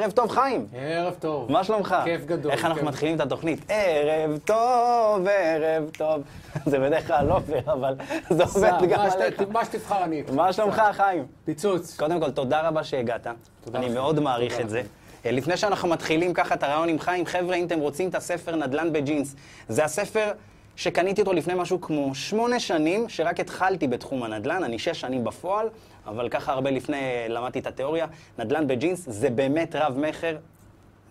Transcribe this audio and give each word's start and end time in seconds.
ערב 0.00 0.10
טוב, 0.10 0.30
חיים. 0.30 0.66
ערב 0.74 1.14
טוב. 1.18 1.52
מה 1.52 1.64
שלומך? 1.64 1.96
כיף 2.04 2.24
גדול. 2.24 2.52
איך 2.52 2.64
אנחנו 2.64 2.80
כיף. 2.80 2.88
מתחילים 2.88 3.16
את 3.16 3.20
התוכנית? 3.20 3.64
ערב 3.68 4.38
טוב, 4.44 5.26
ערב 5.30 5.90
טוב. 5.98 6.22
זה 6.66 6.78
בדרך 6.78 7.06
כלל 7.06 7.26
לא 7.26 7.40
פייר, 7.46 7.72
אבל 7.72 7.94
זה 8.30 8.44
עובד 8.44 8.72
גם 8.90 9.00
עליך. 9.00 9.42
מה 9.52 9.64
שתבחר 9.64 10.04
אני. 10.04 10.22
מה 10.32 10.52
שלומך, 10.52 10.82
חיים? 10.92 11.26
פיצוץ. 11.44 11.96
קודם 11.96 12.20
כל, 12.20 12.30
תודה 12.30 12.68
רבה 12.68 12.84
שהגעת. 12.84 13.26
אני. 13.74 13.88
מאוד 13.88 14.20
מעריך 14.20 14.60
את 14.60 14.70
זה. 14.70 14.82
אה, 15.26 15.30
לפני 15.30 15.56
שאנחנו 15.56 15.88
מתחילים 15.88 16.34
ככה 16.34 16.54
את 16.54 16.62
הרעיון 16.62 16.88
עם 16.88 16.98
חיים, 16.98 17.26
חבר'ה, 17.26 17.54
אם 17.54 17.66
אתם 17.66 17.78
רוצים 17.78 18.08
את 18.08 18.14
הספר 18.14 18.56
נדל"ן 18.56 18.92
בג'ינס, 18.92 19.36
זה 19.68 19.84
הספר 19.84 20.32
שקניתי 20.80 21.20
אותו 21.20 21.32
לפני 21.32 21.54
משהו 21.54 21.80
כמו 21.80 22.14
שמונה 22.14 22.60
שנים, 22.60 23.08
שרק 23.08 23.40
התחלתי 23.40 23.88
בתחום 23.88 24.22
הנדל"ן, 24.22 24.64
אני 24.64 24.78
שש 24.78 25.00
שנים 25.00 25.24
בפועל, 25.24 25.68
אבל 26.06 26.28
ככה 26.28 26.52
הרבה 26.52 26.70
לפני 26.70 26.98
למדתי 27.28 27.58
את 27.58 27.66
התיאוריה. 27.66 28.06
נדל"ן 28.38 28.66
בג'ינס 28.66 29.04
זה 29.08 29.30
באמת 29.30 29.76
רב-מכר 29.76 30.36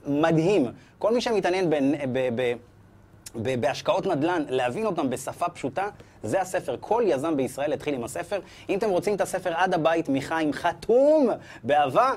מדהים. 0.07 0.65
כל 0.99 1.13
מי 1.13 1.21
שמתעניין 1.21 1.69
ב- 1.69 1.75
ב- 2.13 2.29
ב- 2.35 2.53
ב- 3.35 3.61
בהשקעות 3.61 4.05
נדל"ן, 4.05 4.43
להבין 4.49 4.85
אותם 4.85 5.09
בשפה 5.09 5.49
פשוטה, 5.49 5.88
זה 6.23 6.41
הספר. 6.41 6.75
כל 6.79 7.03
יזם 7.07 7.38
בישראל 7.38 7.73
התחיל 7.73 7.93
עם 7.93 8.03
הספר. 8.03 8.39
אם 8.69 8.77
אתם 8.77 8.89
רוצים 8.89 9.15
את 9.15 9.21
הספר 9.21 9.53
עד 9.53 9.73
הבית 9.73 10.09
מחיים 10.09 10.53
חתום 10.53 11.29
באהבה, 11.63 12.13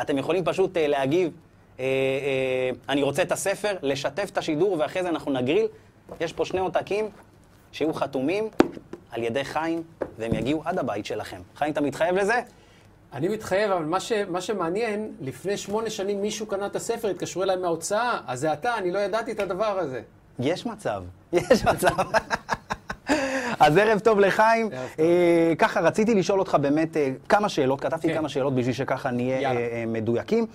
אתם 0.00 0.18
יכולים 0.18 0.44
פשוט 0.44 0.76
אה, 0.76 0.86
להגיב, 0.86 1.32
אה, 1.80 1.84
אה, 1.84 2.70
אני 2.88 3.02
רוצה 3.02 3.22
את 3.22 3.32
הספר, 3.32 3.76
לשתף 3.82 4.28
את 4.32 4.38
השידור, 4.38 4.76
ואחרי 4.78 5.02
זה 5.02 5.08
אנחנו 5.08 5.32
נגריל. 5.32 5.66
יש 6.20 6.32
פה 6.32 6.44
שני 6.44 6.60
עותקים 6.60 7.08
שיהיו 7.72 7.94
חתומים 7.94 8.48
על 9.10 9.22
ידי 9.22 9.44
חיים, 9.44 9.82
והם 10.18 10.34
יגיעו 10.34 10.62
עד 10.64 10.78
הבית 10.78 11.06
שלכם. 11.06 11.40
חיים, 11.56 11.72
אתה 11.72 11.80
מתחייב 11.80 12.16
לזה? 12.16 12.40
אני 13.12 13.28
מתחייב, 13.28 13.70
אבל 13.70 13.84
מה, 13.84 14.00
ש, 14.00 14.12
מה 14.12 14.40
שמעניין, 14.40 15.12
לפני 15.20 15.56
שמונה 15.56 15.90
שנים 15.90 16.22
מישהו 16.22 16.46
קנה 16.46 16.66
את 16.66 16.76
הספר, 16.76 17.08
התקשרו 17.08 17.42
אליי 17.42 17.56
מההוצאה, 17.56 18.20
אז 18.26 18.40
זה 18.40 18.52
אתה, 18.52 18.78
אני 18.78 18.90
לא 18.92 18.98
ידעתי 18.98 19.32
את 19.32 19.40
הדבר 19.40 19.78
הזה. 19.78 20.02
יש 20.38 20.66
מצב, 20.66 21.02
יש 21.32 21.64
מצב. 21.64 21.96
אז 23.60 23.76
ערב 23.76 23.98
טוב 23.98 24.20
לחיים. 24.20 24.68
ערב 24.72 24.88
טוב. 24.96 25.06
אה, 25.06 25.52
ככה, 25.58 25.80
רציתי 25.80 26.14
לשאול 26.14 26.38
אותך 26.38 26.54
באמת 26.60 26.96
אה, 26.96 27.10
כמה 27.28 27.48
שאלות, 27.48 27.80
כתבתי 27.80 28.08
כן. 28.08 28.14
כמה 28.14 28.28
שאלות 28.28 28.54
בשביל 28.54 28.74
שככה 28.74 29.10
נהיה. 29.10 29.50
אה, 29.50 29.56
אה, 29.56 29.84
מדויקים. 29.86 30.46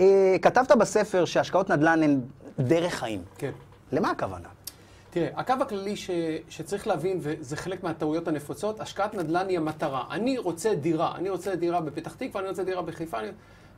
אה, 0.00 0.36
כתבת 0.42 0.72
בספר 0.72 1.24
שהשקעות 1.24 1.70
נדל"ן 1.70 2.02
הן 2.02 2.20
דרך 2.58 2.94
חיים. 2.94 3.22
כן. 3.38 3.50
למה 3.92 4.10
הכוונה? 4.10 4.48
תראה, 5.10 5.28
הקו 5.36 5.54
הכללי 5.60 5.96
ש, 5.96 6.10
שצריך 6.48 6.86
להבין, 6.86 7.18
וזה 7.20 7.56
חלק 7.56 7.82
מהטעויות 7.82 8.28
הנפוצות, 8.28 8.80
השקעת 8.80 9.14
נדל"ן 9.14 9.48
היא 9.48 9.58
המטרה. 9.58 10.04
אני 10.10 10.38
רוצה 10.38 10.74
דירה, 10.74 11.16
אני 11.16 11.30
רוצה 11.30 11.56
דירה 11.56 11.80
בפתח 11.80 12.14
תקווה, 12.14 12.40
אני 12.40 12.48
רוצה 12.48 12.64
דירה 12.64 12.82
בחיפה, 12.82 13.18
אני... 13.18 13.28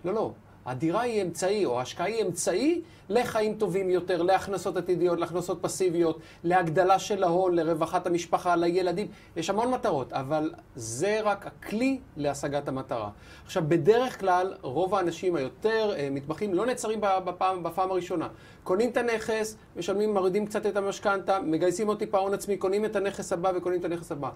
לא, 0.04 0.14
לא. 0.14 0.32
הדירה 0.70 1.00
היא 1.00 1.22
אמצעי, 1.22 1.64
או 1.64 1.78
ההשקעה 1.78 2.06
היא 2.06 2.24
אמצעי 2.24 2.80
לחיים 3.08 3.54
טובים 3.54 3.90
יותר, 3.90 4.22
להכנסות 4.22 4.76
עתידיות, 4.76 5.18
להכנסות 5.18 5.58
פסיביות, 5.60 6.18
להגדלה 6.44 6.98
של 6.98 7.24
ההון, 7.24 7.54
לרווחת 7.54 8.06
המשפחה, 8.06 8.56
לילדים. 8.56 9.06
יש 9.36 9.50
המון 9.50 9.70
מטרות, 9.70 10.12
אבל 10.12 10.52
זה 10.76 11.20
רק 11.20 11.46
הכלי 11.46 12.00
להשגת 12.16 12.68
המטרה. 12.68 13.10
עכשיו, 13.44 13.62
בדרך 13.68 14.20
כלל, 14.20 14.54
רוב 14.62 14.94
האנשים 14.94 15.36
היותר 15.36 15.92
אה, 15.96 16.08
מתמחים 16.10 16.54
לא 16.54 16.66
נעצרים 16.66 17.00
בפעם, 17.00 17.62
בפעם 17.62 17.90
הראשונה. 17.90 18.28
קונים 18.64 18.90
את 18.90 18.96
הנכס, 18.96 19.56
משלמים, 19.76 20.14
מורידים 20.14 20.46
קצת 20.46 20.66
את 20.66 20.76
המשכנתה, 20.76 21.40
מגייסים 21.40 21.86
עוד 21.86 21.98
טיפה 21.98 22.18
הון 22.18 22.34
עצמי, 22.34 22.56
קונים 22.56 22.84
את 22.84 22.96
הנכס 22.96 23.32
הבא 23.32 23.52
וקונים 23.56 23.80
את 23.80 23.84
הנכס 23.84 24.12
הבא. 24.12 24.30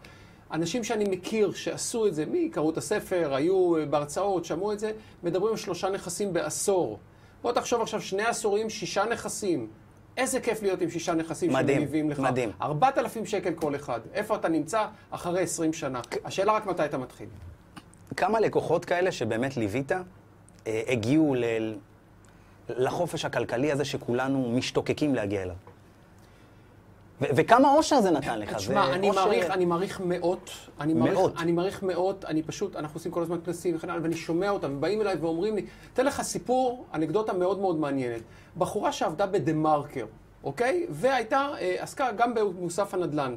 אנשים 0.52 0.84
שאני 0.84 1.04
מכיר 1.04 1.52
שעשו 1.52 2.06
את 2.06 2.14
זה, 2.14 2.26
מי 2.26 2.48
קראו 2.48 2.70
את 2.70 2.76
הספר, 2.76 3.34
היו 3.34 3.72
בהרצאות, 3.90 4.44
שמעו 4.44 4.72
את 4.72 4.78
זה, 4.80 4.92
מדברים 5.22 5.50
על 5.52 5.56
שלושה 5.56 5.90
נכסים 5.90 6.32
בעשור. 6.32 6.98
בוא 7.42 7.52
תחשוב 7.52 7.82
עכשיו, 7.82 8.00
שני 8.02 8.22
עשורים, 8.22 8.70
שישה 8.70 9.04
נכסים. 9.04 9.68
איזה 10.16 10.40
כיף 10.40 10.62
להיות 10.62 10.80
עם 10.80 10.90
שישה 10.90 11.14
נכסים 11.14 11.52
מדהים, 11.52 11.76
שמניבים 11.78 12.10
לך. 12.10 12.20
מדהים. 12.20 12.50
4,000 12.62 13.26
שקל 13.26 13.52
כל 13.54 13.74
אחד. 13.76 14.00
איפה 14.12 14.36
אתה 14.36 14.48
נמצא 14.48 14.86
אחרי 15.10 15.42
20 15.42 15.72
שנה? 15.72 16.00
השאלה 16.24 16.52
רק 16.52 16.66
מתי 16.66 16.84
אתה 16.84 16.98
מתחיל. 16.98 17.26
כמה 18.16 18.40
לקוחות 18.40 18.84
כאלה 18.84 19.12
שבאמת 19.12 19.56
ליווית, 19.56 19.92
אה, 20.66 20.82
הגיעו 20.88 21.34
ל- 21.34 21.74
לחופש 22.68 23.24
הכלכלי 23.24 23.72
הזה 23.72 23.84
שכולנו 23.84 24.52
משתוקקים 24.56 25.14
להגיע 25.14 25.42
אליו? 25.42 25.54
ו- 27.20 27.24
וכמה 27.36 27.74
אושר 27.74 28.00
זה 28.00 28.10
נתן 28.10 28.38
לך? 28.38 28.54
תשמע, 28.54 28.92
אני 28.94 29.08
אושר- 29.10 29.20
מעריך, 29.24 29.50
אני 29.50 29.64
מעריך 29.64 30.00
מאות. 30.04 30.50
אני 30.80 30.94
מעריך, 30.94 31.14
מאות. 31.14 31.32
אני 31.38 31.52
מעריך 31.52 31.82
מאות, 31.82 32.24
אני 32.24 32.42
פשוט, 32.42 32.76
אנחנו 32.76 32.96
עושים 32.98 33.12
כל 33.12 33.22
הזמן 33.22 33.38
כנסים 33.44 33.76
וכן 33.76 33.90
הלאה, 33.90 34.02
ואני 34.02 34.16
שומע 34.16 34.50
אותם, 34.50 34.74
ובאים 34.76 35.00
אליי 35.00 35.16
ואומרים 35.20 35.56
לי, 35.56 35.64
אתן 35.92 36.06
לך 36.06 36.22
סיפור, 36.22 36.84
אנקדוטה 36.94 37.32
מאוד 37.32 37.58
מאוד 37.58 37.76
מעניינת. 37.78 38.20
בחורה 38.58 38.92
שעבדה 38.92 39.26
בדה 39.26 39.52
מרקר, 39.52 40.06
אוקיי? 40.44 40.86
והייתה, 40.90 41.48
אה, 41.60 41.76
עסקה 41.78 42.12
גם 42.16 42.34
במוסף 42.34 42.94
הנדל"ן. 42.94 43.34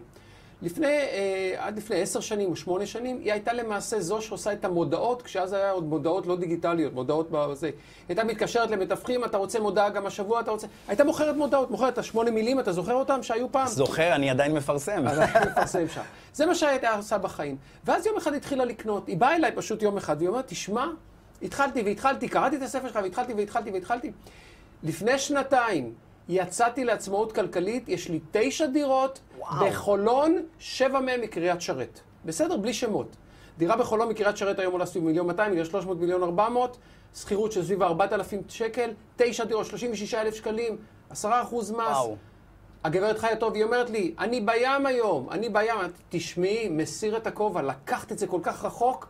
לפני, 0.62 0.88
אה, 0.88 1.56
עד 1.58 1.78
לפני 1.78 2.02
עשר 2.02 2.20
שנים 2.20 2.50
או 2.50 2.56
שמונה 2.56 2.86
שנים, 2.86 3.20
היא 3.24 3.32
הייתה 3.32 3.54
למעשה 3.54 4.00
זו 4.00 4.22
שעושה 4.22 4.54
את 4.54 4.66
המודעות, 4.66 5.22
כשאז 5.22 5.54
היה 5.54 5.72
עוד 5.72 5.84
מודעות 5.84 6.28
לא 6.28 6.36
דיגיטליות, 6.36 6.94
מודעות 6.94 7.28
בזה. 7.32 7.68
היא 7.68 7.74
הייתה 8.10 8.24
מתקשרת 8.24 8.72
למתווכים, 8.72 9.26
אתה 9.26 9.38
רוצה 9.38 9.60
מודעה 9.60 9.90
גם 9.90 10.06
השבוע, 10.06 10.40
אתה 10.40 10.52
רוצה... 10.52 10.68
הייתה 10.88 11.04
מוכרת 11.04 11.36
מודעות, 11.36 11.72
מוכרת 11.72 11.94
את 11.94 11.98
השמונה 11.98 12.32
מילים, 12.32 12.60
אתה 12.60 12.72
זוכר 12.72 12.94
אותם 12.94 13.24
שהיו 13.24 13.52
פעם? 13.52 13.68
זוכר, 13.68 14.16
אני 14.16 14.30
עדיין 14.30 14.54
מפרסם. 14.54 15.08
אנחנו 15.08 15.40
נפרסם 15.40 15.88
שם. 15.88 16.02
זה 16.34 16.46
מה 16.46 16.56
שהייתה 16.56 16.96
עושה 16.96 17.18
בחיים. 17.18 17.58
ואז 17.86 18.06
יום 18.06 18.18
אחד 18.18 18.34
התחילה 18.34 18.66
לקנות. 18.66 19.08
היא 19.08 19.18
באה 19.18 19.36
אליי 19.36 19.52
פשוט 19.56 19.82
יום 19.82 19.98
אחד, 19.98 20.16
והיא 20.18 20.30
אומרת, 20.30 20.48
תשמע, 20.48 20.86
התחלתי 21.42 21.82
והתחלתי, 21.82 22.28
קראתי 22.28 22.56
את 22.56 22.62
הספר 22.62 22.88
שלך 22.88 23.00
והתחלתי 23.04 23.34
והתחלתי 23.34 23.72
והתחלתי. 23.72 24.12
לפני 24.84 25.20
שנתיים 25.20 25.94
יצאתי 26.30 26.86
לעצמאות 26.86 27.32
כלכלית, 27.32 27.90
יש 27.90 28.10
לי 28.10 28.20
תשע 28.32 28.66
דירות 28.66 29.20
וואו. 29.38 29.66
בחולון, 29.66 30.44
שבע 30.60 31.00
מהן 31.00 31.22
מקריית 31.22 31.62
שרת. 31.62 32.00
בסדר? 32.26 32.58
בלי 32.58 32.74
שמות. 32.74 33.16
דירה 33.58 33.78
בחולון 33.78 34.10
מקריית 34.10 34.38
שרת 34.38 34.60
היום 34.60 34.74
עולה 34.74 34.86
סביב 34.86 35.04
מיליון 35.04 35.28
200, 35.28 35.50
מיליון 35.50 35.66
300, 35.68 36.00
מיליון 36.00 36.24
400, 36.24 36.78
שכירות 37.16 37.52
של 37.52 37.64
סביב 37.64 37.84
4,000 37.84 38.42
שקל, 38.50 38.90
תשע 39.16 39.44
דירות, 39.44 39.66
36,000 39.66 40.36
שקלים, 40.36 40.78
10 41.10 41.42
אחוז 41.42 41.72
מס. 41.72 41.78
וואו. 41.78 42.16
הגברת 42.84 43.20
חיה 43.20 43.36
טוב, 43.36 43.54
היא 43.54 43.64
אומרת 43.64 43.90
לי, 43.90 44.14
אני 44.20 44.42
בים 44.42 44.86
היום, 44.86 45.30
אני 45.32 45.50
בים. 45.50 45.76
תשמעי, 46.10 46.70
מסיר 46.70 47.18
את 47.18 47.28
הכובע, 47.28 47.62
לקחת 47.62 48.12
את 48.12 48.20
זה 48.20 48.28
כל 48.28 48.40
כך 48.44 48.66
רחוק, 48.66 49.08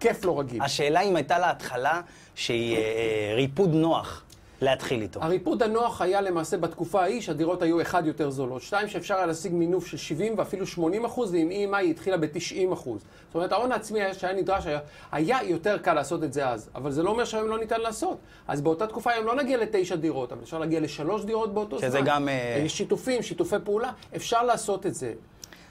כיף 0.00 0.24
לא 0.24 0.40
רגיל. 0.40 0.62
השאלה 0.62 1.00
אם 1.00 1.16
הייתה 1.16 1.38
לה 1.38 1.50
התחלה 1.50 2.00
שהיא 2.34 2.76
אה, 2.76 2.80
אה, 2.80 3.34
ריפוד 3.34 3.74
נוח 3.74 4.24
להתחיל 4.62 5.02
איתו. 5.02 5.20
הריפוד 5.22 5.62
הנוח 5.62 6.00
היה 6.02 6.20
למעשה 6.20 6.56
בתקופה 6.56 7.02
ההיא 7.02 7.20
שהדירות 7.20 7.62
היו 7.62 7.80
אחד 7.82 8.06
יותר 8.06 8.30
זולות, 8.30 8.62
שתיים 8.62 8.88
שאפשר 8.88 9.14
היה 9.16 9.26
להשיג 9.26 9.52
מינוף 9.54 9.86
של 9.86 9.96
70 9.96 10.34
ואפילו 10.38 10.66
80 10.66 11.04
אחוז, 11.04 11.32
ועם 11.32 11.48
EMI 11.50 11.76
היא 11.76 11.90
התחילה 11.90 12.16
ב-90 12.16 12.72
אחוז. 12.72 13.00
זאת 13.26 13.34
אומרת, 13.34 13.52
ההון 13.52 13.72
העצמי 13.72 14.00
היה- 14.02 14.14
שהיה 14.14 14.34
נדרש 14.34 14.66
היה, 14.66 14.78
היה 15.12 15.38
יותר 15.44 15.78
קל 15.78 15.94
לעשות 15.94 16.24
את 16.24 16.32
זה 16.32 16.48
אז, 16.48 16.70
אבל 16.74 16.90
זה 16.92 17.02
לא 17.02 17.10
אומר 17.10 17.24
שהיום 17.24 17.48
לא 17.48 17.58
ניתן 17.58 17.80
לעשות. 17.80 18.18
אז 18.48 18.60
באותה 18.60 18.86
תקופה 18.86 19.10
היום 19.12 19.26
לא 19.26 19.34
נגיע 19.34 19.56
לתשע 19.58 19.96
דירות, 19.96 20.32
אבל 20.32 20.42
אפשר 20.42 20.58
להגיע 20.58 20.80
לשלוש 20.80 21.24
דירות 21.24 21.54
באותו 21.54 21.78
זמן. 21.78 21.88
שזה 21.88 22.00
גם, 22.00 22.28
אה, 22.28 22.64
שיתופים, 22.68 23.22
שיתופי 23.22 23.56
פעולה, 23.64 23.92
אפשר 24.16 24.42
לעשות 24.42 24.86
את 24.86 24.94
זה. 24.94 25.12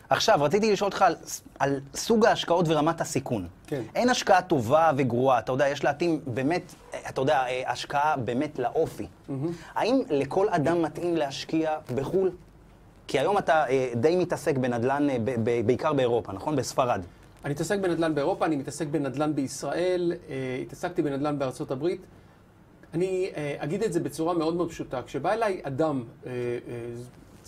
עכשיו, 0.09 0.39
רציתי 0.41 0.71
לשאול 0.71 0.87
אותך 0.87 1.01
על, 1.01 1.15
על 1.59 1.79
סוג 1.95 2.25
ההשקעות 2.25 2.65
ורמת 2.67 3.01
הסיכון. 3.01 3.47
כן. 3.67 3.81
אין 3.95 4.09
השקעה 4.09 4.41
טובה 4.41 4.91
וגרועה, 4.97 5.39
אתה 5.39 5.51
יודע, 5.51 5.67
יש 5.69 5.83
להתאים 5.83 6.19
באמת, 6.27 6.73
אתה 7.09 7.21
יודע, 7.21 7.37
אה, 7.47 7.71
השקעה 7.71 8.17
באמת 8.17 8.59
לאופי. 8.59 9.07
האם 9.75 10.01
לכל 10.09 10.49
אדם 10.49 10.81
מתאים 10.81 11.17
להשקיע 11.17 11.71
בחו"ל? 11.95 12.31
כי 13.07 13.19
היום 13.19 13.37
אתה 13.37 13.65
אה, 13.69 13.91
די 13.95 14.15
מתעסק 14.15 14.57
בנדל"ן, 14.57 15.09
אה, 15.09 15.17
ב- 15.23 15.35
ב- 15.43 15.65
בעיקר 15.65 15.93
באירופה, 15.93 16.33
נכון? 16.33 16.55
בספרד. 16.55 17.01
אני 17.45 17.53
מתעסק 17.53 17.79
בנדל"ן 17.79 18.15
באירופה, 18.15 18.45
אני 18.45 18.55
מתעסק 18.55 18.87
בנדל"ן 18.87 19.35
בישראל, 19.35 20.13
אה, 20.29 20.59
התעסקתי 20.61 21.01
בנדל"ן 21.01 21.39
בארצות 21.39 21.71
הברית. 21.71 22.01
אני 22.93 23.31
אה, 23.37 23.55
אגיד 23.57 23.83
את 23.83 23.93
זה 23.93 23.99
בצורה 23.99 24.33
מאוד 24.33 24.55
מאוד 24.55 24.69
פשוטה. 24.69 25.01
כשבא 25.01 25.31
אליי 25.33 25.61
אדם, 25.63 26.03
אה, 26.25 26.31
אה, 26.31 26.35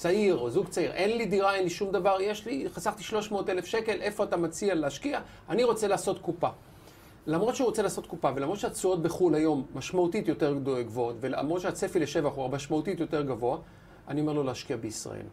צעיר 0.01 0.37
או 0.37 0.49
זוג 0.49 0.67
צעיר, 0.67 0.91
אין 0.91 1.17
לי 1.17 1.25
דירה, 1.25 1.55
אין 1.55 1.63
לי 1.63 1.69
שום 1.69 1.91
דבר, 1.91 2.17
יש 2.21 2.45
לי, 2.45 2.69
חסכתי 2.69 3.03
300 3.03 3.49
אלף 3.49 3.65
שקל, 3.65 4.01
איפה 4.01 4.23
אתה 4.23 4.37
מציע 4.37 4.75
להשקיע? 4.75 5.19
אני 5.49 5.63
רוצה 5.63 5.87
לעשות 5.87 6.19
קופה. 6.19 6.47
למרות 7.27 7.55
שהוא 7.55 7.65
רוצה 7.67 7.81
לעשות 7.81 8.07
קופה, 8.07 8.29
ולמרות 8.35 8.59
שהתשואות 8.59 9.01
בחו"ל 9.01 9.35
היום 9.35 9.65
משמעותית 9.75 10.27
יותר 10.27 10.53
גבוהות, 10.85 11.15
ולמרות 11.19 11.61
שהצפי 11.61 11.99
לשבח 11.99 12.31
הוא 12.35 12.49
משמעותית 12.49 12.99
יותר 12.99 13.21
גבוה, 13.21 13.57
אני 14.07 14.21
אומר 14.21 14.33
לו 14.33 14.43
להשקיע 14.43 14.77
בישראל. 14.77 15.25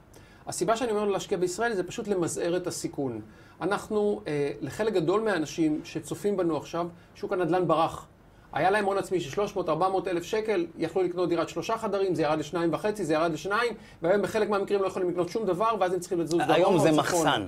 הסיבה 0.46 0.76
שאני 0.76 0.90
אומר 0.90 1.04
לו 1.04 1.10
להשקיע 1.10 1.38
בישראל 1.38 1.74
זה 1.74 1.82
פשוט 1.82 2.08
למזער 2.08 2.56
את 2.56 2.66
הסיכון. 2.66 3.20
אנחנו, 3.60 4.20
אה, 4.26 4.52
לחלק 4.60 4.92
גדול 4.92 5.20
מהאנשים 5.20 5.80
שצופים 5.84 6.36
בנו 6.36 6.56
עכשיו, 6.56 6.88
שוק 7.14 7.32
הנדל"ן 7.32 7.68
ברח. 7.68 8.06
היה 8.52 8.70
להם 8.70 8.84
הון 8.84 8.98
עצמי 8.98 9.20
של 9.20 9.42
300-400 9.42 9.68
אלף 10.06 10.22
שקל, 10.22 10.66
יכלו 10.78 11.02
לקנות 11.02 11.28
דירת 11.28 11.48
שלושה 11.48 11.78
חדרים, 11.78 12.14
זה 12.14 12.22
ירד 12.22 12.38
לשניים 12.38 12.72
וחצי, 12.72 13.04
זה 13.04 13.14
ירד 13.14 13.32
לשניים, 13.32 13.72
והיום 14.02 14.22
בחלק 14.22 14.50
מהמקרים 14.50 14.82
לא 14.82 14.86
יכולים 14.86 15.10
לקנות 15.10 15.28
שום 15.28 15.46
דבר, 15.46 15.70
ואז 15.80 15.92
הם 15.92 16.00
צריכים 16.00 16.20
לזוז 16.20 16.40
דרומה 16.40 16.54
היום 16.54 16.78
זה. 16.78 16.92
מחסן. 16.92 17.46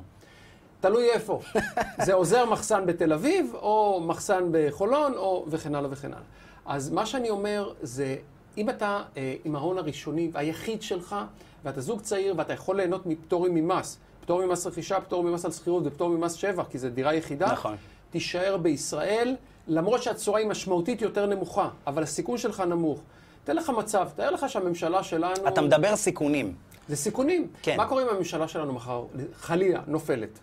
תלוי 0.81 1.11
איפה. 1.11 1.41
זה 2.05 2.15
עוזר 2.15 2.45
מחסן 2.51 2.87
בתל 2.87 3.13
אביב, 3.13 3.53
או 3.55 4.03
מחסן 4.07 4.49
בחולון, 4.53 5.15
או 5.15 5.47
וכן 5.49 5.75
הלאה 5.75 5.91
וכן 5.93 6.09
הלאה. 6.09 6.23
אז 6.67 6.91
מה 6.91 7.07
שאני 7.07 7.31
אומר 7.31 7.73
זה, 7.83 8.17
אם 8.59 8.71
אתה 8.71 9.03
אה, 9.17 9.35
עם 9.45 9.57
ההון 9.57 9.79
הראשוני 9.79 10.31
והיחיד 10.33 10.83
שלך, 10.83 11.17
ואתה 11.65 11.81
זוג 11.81 12.01
צעיר 12.01 12.35
ואתה 12.37 12.53
יכול 12.53 12.77
ליהנות 12.77 13.07
מפטורים 13.07 13.55
ממס, 13.55 13.99
פטור 14.21 14.47
ממס 14.47 14.67
רכישה, 14.67 15.01
פטור 15.01 15.23
ממס 15.23 15.45
על 15.45 15.51
שכירות 15.51 15.83
ופטור 15.87 16.09
ממס 16.09 16.33
שבח, 16.33 16.67
כי 16.71 16.79
זו 16.79 16.89
דירה 16.91 17.15
יחידה, 17.15 17.53
נכון. 17.53 17.77
תישאר 18.11 18.57
בישראל, 18.57 19.37
למרות 19.69 20.03
שהתשואה 20.03 20.39
היא 20.39 20.47
משמעותית 20.47 21.03
יותר 21.03 21.27
נמוכה, 21.27 21.69
אבל 21.87 22.03
הסיכון 22.03 22.39
שלך 22.39 22.61
נמוך. 22.61 23.01
תן 23.45 23.57
לך 23.57 23.71
מצב, 23.71 24.09
תאר 24.17 24.31
לך 24.31 24.49
שהממשלה 24.49 25.03
שלנו... 25.03 25.49
אתה 25.49 25.61
מדבר 25.61 25.97
סיכונים. 25.97 26.55
זה 26.89 26.97
סיכונים. 26.97 27.49
כן. 27.63 27.77
מה 27.77 27.89
קורה 27.89 28.03
אם 28.03 28.09
הממשלה 28.09 28.49
שלנו 28.49 28.73
מחר, 28.73 29.05
חלילה, 29.35 29.81
נופלת? 29.87 30.39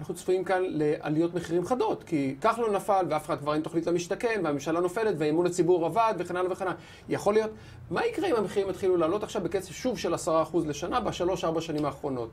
אנחנו 0.00 0.14
צפויים 0.14 0.44
כאן 0.44 0.62
לעליות 0.66 1.34
מחירים 1.34 1.66
חדות, 1.66 2.02
כי 2.02 2.36
כחלון 2.40 2.74
נפל 2.74 3.06
ואף 3.08 3.26
אחד 3.26 3.38
כבר 3.38 3.54
אין 3.54 3.62
תוכנית 3.62 3.86
למשתכן, 3.86 4.40
והממשלה 4.44 4.80
נופלת 4.80 5.14
ואמון 5.18 5.46
הציבור 5.46 5.86
עבד 5.86 6.14
וכן 6.18 6.36
הלאה 6.36 6.52
וכן 6.52 6.64
הלאה. 6.64 6.76
יכול 7.08 7.34
להיות, 7.34 7.50
מה 7.90 8.06
יקרה 8.06 8.28
אם 8.28 8.36
המחירים 8.36 8.70
יתחילו 8.70 8.96
לעלות 8.96 9.22
עכשיו 9.22 9.42
בקצב 9.42 9.72
שוב 9.72 9.98
של 9.98 10.14
10% 10.14 10.18
לשנה 10.66 11.00
בשלוש-ארבע 11.00 11.60
שנים 11.60 11.84
האחרונות? 11.84 12.30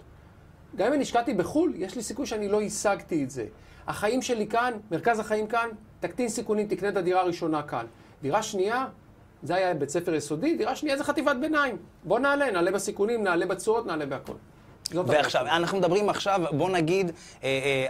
גם 0.76 0.94
אם 0.94 1.02
השקעתי 1.02 1.34
בחו"ל, 1.34 1.74
יש 1.76 1.96
לי 1.96 2.04
סיכוי 2.04 2.26
שאני 2.26 2.48
לא 2.48 2.62
השגתי 2.62 3.24
את 3.24 3.32
זה. 3.32 3.46
החיים 3.88 4.22
שלי 4.22 4.48
כאן, 4.48 4.74
מרכז 4.92 5.20
החיים 5.20 5.48
כאן, 5.48 5.70
תקטין 6.00 6.30
סיכונים, 6.30 6.68
תקנה 6.68 6.90
את 6.90 6.98
הדירה 6.98 7.22
הראשונה 7.22 7.62
כאן. 7.62 7.86
דירה 8.22 8.44
שנייה, 8.44 8.86
זה 9.44 9.56
היה 9.56 9.74
בית 9.74 9.90
ספר 9.90 10.14
יסודי, 10.14 10.58
דירה 10.58 10.76
שנייה 10.76 10.98
זה 10.98 11.04
חטיבת 11.04 11.36
ביניים. 11.42 11.78
בוא 12.04 12.20
נעלה, 12.20 12.52
נעלה 12.52 12.72
בסיכונים, 12.72 13.24
נעלה 13.24 13.46
בתשואות, 13.46 13.86
נעלה 13.86 14.06
בהכל. 14.06 14.34
ועכשיו, 14.92 15.46
אנחנו 15.46 15.78
מדברים 15.78 16.10
עכשיו, 16.10 16.42
בוא 16.52 16.70
נגיד, 16.70 17.12
אה, 17.44 17.88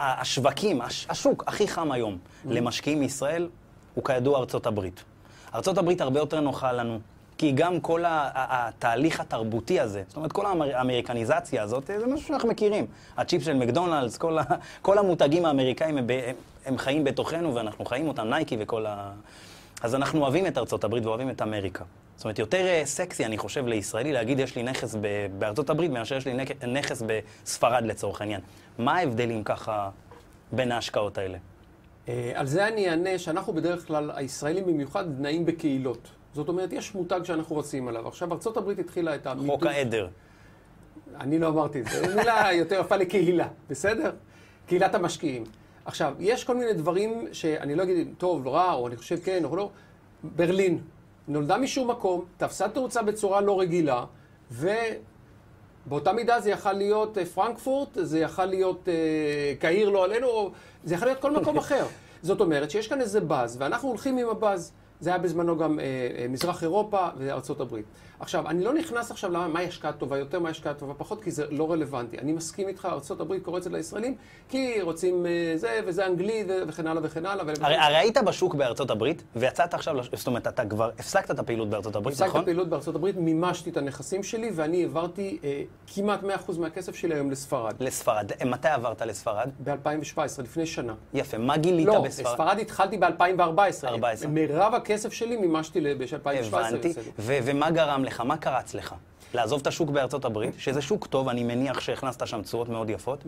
אה, 0.00 0.20
השווקים, 0.20 0.80
הש, 0.80 1.06
השוק 1.10 1.44
הכי 1.46 1.68
חם 1.68 1.92
היום 1.92 2.18
Mm-hmm. 2.18 2.48
למשקיעים 2.50 3.00
מישראל 3.00 3.48
הוא 3.94 4.04
כידוע 4.04 4.38
ארצות 4.38 4.66
הברית. 4.66 5.04
ארצות 5.54 5.78
הברית 5.78 6.00
הרבה 6.00 6.20
יותר 6.20 6.40
נוחה 6.40 6.72
לנו. 6.72 7.00
כי 7.42 7.52
גם 7.52 7.80
כל 7.80 8.04
התהליך 8.06 9.20
התרבותי 9.20 9.80
הזה, 9.80 10.02
זאת 10.08 10.16
אומרת, 10.16 10.32
כל 10.32 10.46
האמר- 10.46 10.76
האמריקניזציה 10.76 11.62
הזאת, 11.62 11.86
זה 11.86 12.06
משהו 12.06 12.26
שאנחנו 12.26 12.48
מכירים. 12.48 12.86
הצ'יפ 13.16 13.42
של 13.42 13.54
מקדונלדס, 13.54 14.16
כל, 14.16 14.38
כל 14.82 14.98
המותגים 14.98 15.44
האמריקאים, 15.44 15.98
הם, 15.98 16.06
הם, 16.10 16.34
הם 16.66 16.78
חיים 16.78 17.04
בתוכנו 17.04 17.54
ואנחנו 17.54 17.84
חיים 17.84 18.08
אותם, 18.08 18.26
נייקי 18.28 18.56
וכל 18.60 18.86
ה... 18.86 19.12
אז 19.82 19.94
אנחנו 19.94 20.22
אוהבים 20.22 20.46
את 20.46 20.58
ארצות 20.58 20.84
הברית 20.84 21.06
ואוהבים 21.06 21.30
את 21.30 21.42
אמריקה. 21.42 21.84
זאת 22.16 22.24
אומרת, 22.24 22.38
יותר 22.38 22.66
אה, 22.66 22.82
סקסי, 22.84 23.24
אני 23.24 23.38
חושב, 23.38 23.66
לישראלי 23.66 24.12
להגיד 24.12 24.38
יש 24.38 24.56
לי 24.56 24.62
נכס 24.62 24.96
בארצות 25.38 25.70
הברית 25.70 25.90
מאשר 25.90 26.16
יש 26.16 26.26
לי 26.26 26.34
נכס 26.68 27.02
בספרד 27.06 27.84
לצורך 27.84 28.20
העניין. 28.20 28.40
מה 28.78 28.96
ההבדלים 28.96 29.44
ככה 29.44 29.90
בין 30.52 30.72
ההשקעות 30.72 31.18
האלה? 31.18 31.38
אה, 32.08 32.32
על 32.34 32.46
זה 32.46 32.68
אני 32.68 32.90
אענה 32.90 33.18
שאנחנו 33.18 33.52
בדרך 33.52 33.86
כלל, 33.86 34.10
הישראלים 34.14 34.66
במיוחד, 34.66 35.04
נעים 35.20 35.46
בקהילות. 35.46 36.08
זאת 36.34 36.48
אומרת, 36.48 36.72
יש 36.72 36.94
מותג 36.94 37.20
שאנחנו 37.24 37.56
רוצים 37.56 37.88
עליו. 37.88 38.08
עכשיו, 38.08 38.32
ארה"ב 38.32 38.68
התחילה 38.68 39.14
את 39.14 39.26
המיתוג... 39.26 39.50
חוק 39.50 39.66
העדר. 39.66 40.08
אני 41.20 41.38
לא 41.38 41.48
אמרתי 41.48 41.80
את 41.80 41.88
זה. 41.88 42.08
זו 42.08 42.16
מילה 42.16 42.52
יותר 42.52 42.80
יפה 42.80 42.96
לקהילה, 42.96 43.48
בסדר? 43.70 44.12
קהילת 44.66 44.94
המשקיעים. 44.94 45.44
עכשיו, 45.84 46.14
יש 46.18 46.44
כל 46.44 46.56
מיני 46.56 46.72
דברים 46.72 47.26
שאני 47.32 47.74
לא 47.74 47.82
אגיד 47.82 48.06
אם 48.06 48.14
טוב, 48.18 48.44
לא 48.44 48.54
רע, 48.54 48.72
או 48.72 48.88
אני 48.88 48.96
חושב 48.96 49.16
כן, 49.24 49.44
או 49.44 49.56
לא. 49.56 49.70
ברלין, 50.36 50.78
נולדה 51.28 51.56
משום 51.56 51.90
מקום, 51.90 52.24
תפסה 52.36 52.68
תאוצה 52.68 53.02
בצורה 53.02 53.40
לא 53.40 53.60
רגילה, 53.60 54.04
ובאותה 54.50 56.12
מידה 56.12 56.40
זה 56.40 56.50
יכל 56.50 56.72
להיות 56.72 57.18
אה, 57.18 57.26
פרנקפורט, 57.26 57.88
זה 57.94 58.18
יכל 58.18 58.44
להיות 58.44 58.88
אה, 58.88 59.54
קהיר 59.58 59.88
לא 59.88 60.04
עלינו, 60.04 60.26
או 60.26 60.50
זה 60.84 60.94
יכול 60.94 61.08
להיות 61.08 61.20
כל 61.20 61.40
מקום 61.40 61.58
אחר. 61.64 61.86
זאת 62.22 62.40
אומרת 62.40 62.70
שיש 62.70 62.88
כאן 62.88 63.00
איזה 63.00 63.20
באז, 63.20 63.56
ואנחנו 63.60 63.88
הולכים 63.88 64.18
עם 64.18 64.28
הבאז. 64.28 64.72
זה 65.02 65.10
היה 65.10 65.18
בזמנו 65.18 65.58
גם 65.58 65.78
אה, 65.78 65.84
אה, 65.84 66.26
מזרח 66.28 66.62
אירופה 66.62 67.08
וארצות 67.16 67.60
הברית. 67.60 67.84
עכשיו, 68.20 68.48
אני 68.48 68.64
לא 68.64 68.74
נכנס 68.74 69.10
עכשיו 69.10 69.30
למה 69.30 69.48
מהי 69.48 69.66
השקעה 69.66 69.92
טובה 69.92 70.18
יותר, 70.18 70.38
מהי 70.38 70.50
השקעה 70.50 70.74
טובה 70.74 70.94
פחות, 70.94 71.22
כי 71.22 71.30
זה 71.30 71.44
לא 71.50 71.72
רלוונטי. 71.72 72.18
אני 72.18 72.32
מסכים 72.32 72.68
איתך, 72.68 72.88
ארצות 72.92 73.20
הברית 73.20 73.44
קורצת 73.44 73.70
לישראלים, 73.70 74.14
כי 74.48 74.80
רוצים 74.82 75.26
אה, 75.26 75.52
זה, 75.56 75.80
וזה 75.86 76.06
אנגלי, 76.06 76.44
וכן 76.68 76.86
הלאה 76.86 77.02
וכן 77.04 77.26
הלאה. 77.26 77.44
הרי, 77.60 77.76
הרי 77.76 77.96
היית 77.96 78.18
בשוק 78.18 78.54
בארצות 78.54 78.90
הברית, 78.90 79.22
ויצאת 79.36 79.74
עכשיו, 79.74 79.96
זאת 80.12 80.26
אומרת, 80.26 80.46
אתה 80.46 80.64
כבר 80.64 80.90
הפסקת 80.98 81.30
את 81.30 81.38
הפעילות 81.38 81.70
בארצות 81.70 81.96
הברית, 81.96 82.14
הפסקתי 82.14 82.28
נכון? 82.30 82.44
פעילות 82.44 82.68
בארצות 82.68 82.94
הברית, 82.94 83.16
מימשתי 83.16 83.70
את 83.70 83.76
הנכסים 83.76 84.22
שלי, 84.22 84.50
ואני 84.54 84.82
העברתי 84.82 85.38
אה, 85.44 85.62
כמעט 85.94 86.20
100% 86.22 86.26
מהכסף 86.58 86.94
שלי 86.94 87.14
היום 87.14 87.30
לספרד. 87.30 87.74
לספרד. 87.80 88.30
מתי 88.46 88.68
עברת 88.68 89.02
לספרד? 89.02 89.50
ב-2017, 89.64 90.42
לפני 90.42 90.66
שנה. 90.66 90.94
יפה. 91.14 91.38
מה 91.38 91.56
גילית 91.56 91.86
לא, 91.86 92.00
בספרד? 92.00 92.32
בספרד 92.32 92.58
התחלתי 92.58 92.98
ב-2014. 92.98 93.84
14. 93.84 94.30
מירב 94.30 94.74
הכסף 94.92 95.12
שלי 95.12 95.36
מימשתי 95.36 95.80
ב-2017. 95.80 96.56
הבנתי. 96.56 96.92
ו- 97.18 97.38
ומה 97.44 97.70
גרם 97.70 98.04
לך? 98.04 98.20
מה 98.20 98.36
קרץ 98.36 98.74
לך? 98.74 98.94
לעזוב 99.34 99.60
את 99.60 99.66
השוק 99.66 99.90
בארצות 99.90 100.24
הברית, 100.24 100.54
שזה 100.58 100.82
שוק 100.82 101.06
טוב, 101.06 101.28
אני 101.28 101.44
מניח 101.44 101.80
שהכנסת 101.80 102.26
שם 102.26 102.42
תשואות 102.42 102.68
מאוד 102.68 102.90
יפות. 102.90 103.24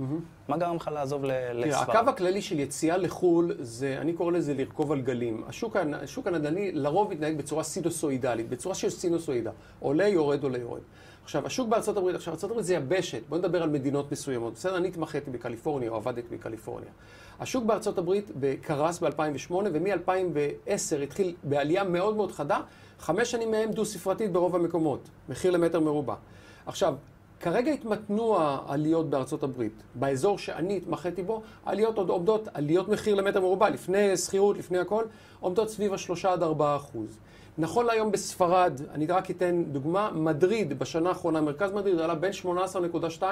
מה 0.49 0.56
גרם 0.56 0.76
לך 0.76 0.90
לעזוב 0.94 1.25
לספרד? 1.55 1.96
הקו 1.96 2.11
הכללי 2.11 2.43
של 2.43 2.58
יציאה 2.61 2.96
לחו"ל, 2.96 3.55
זה, 3.61 3.96
אני 4.00 4.12
קורא 4.12 4.32
לזה 4.32 4.55
לרכוב 4.55 4.93
על 4.93 5.00
גלים. 5.00 5.44
השוק, 5.49 5.76
השוק 6.02 6.26
הנדל"ני 6.26 6.72
לרוב 6.72 7.11
מתנהג 7.12 7.38
בצורה 7.38 7.62
סינוסואידלית, 7.62 8.49
בצורה 8.49 8.75
של 8.75 8.90
סינוסואידה. 8.90 9.50
עולה, 9.81 10.08
יורד, 10.08 10.43
עולה, 10.43 10.58
יורד. 10.58 10.81
עכשיו, 11.24 11.46
השוק 11.46 11.68
בארצות 11.68 11.96
הברית, 11.96 12.16
עכשיו, 12.16 12.34
ארצות 12.34 12.50
הברית 12.50 12.66
זה 12.66 12.74
יבשת. 12.74 13.22
בואו 13.28 13.40
נדבר 13.40 13.62
על 13.62 13.68
מדינות 13.68 14.12
מסוימות. 14.12 14.52
בסדר, 14.52 14.76
אני 14.76 14.88
התמחיתי 14.88 15.30
בקליפורניה, 15.30 15.90
או 15.90 15.96
עבדתי 15.96 16.36
בקליפורניה. 16.36 16.90
השוק 17.40 17.64
בארצות 17.64 17.98
הברית 17.98 18.30
קרס 18.62 18.98
ב-2008, 19.02 19.52
ומ-2010 19.52 21.02
התחיל 21.02 21.34
בעלייה 21.44 21.84
מאוד 21.84 22.16
מאוד 22.16 22.32
חדה, 22.32 22.60
חמש 22.98 23.30
שנים 23.30 23.50
מהם 23.50 23.70
דו-ספרתית 23.70 24.32
ברוב 24.32 24.56
המקומות, 24.56 25.08
מחיר 25.28 25.50
למטר 25.50 25.80
מרובע. 25.80 26.14
עכשיו, 26.66 26.94
כרגע 27.40 27.72
התמתנו 27.72 28.36
העליות 28.38 29.10
בארצות 29.10 29.42
הברית. 29.42 29.82
באזור 29.94 30.38
שאני 30.38 30.76
התמחיתי 30.76 31.22
בו, 31.22 31.42
העליות 31.66 31.98
עוד 31.98 32.08
עומדות, 32.08 32.48
עליות 32.54 32.88
מחיר 32.88 33.14
למטר 33.14 33.40
מרובע, 33.40 33.70
לפני 33.70 34.16
שכירות, 34.16 34.58
לפני 34.58 34.78
הכל, 34.78 35.04
עומדות 35.40 35.68
סביב 35.68 35.92
ה-3 35.92 36.28
עד 36.28 36.42
4 36.42 36.76
אחוז. 36.76 37.18
נכון 37.58 37.86
להיום 37.86 38.12
בספרד, 38.12 38.80
אני 38.92 39.06
רק 39.06 39.30
אתן 39.30 39.64
דוגמה, 39.64 40.10
מדריד 40.14 40.78
בשנה 40.78 41.08
האחרונה, 41.08 41.40
מרכז 41.40 41.72
מדריד 41.72 42.00
עלה 42.00 42.14
בין 42.14 42.32
18.2 42.42 43.22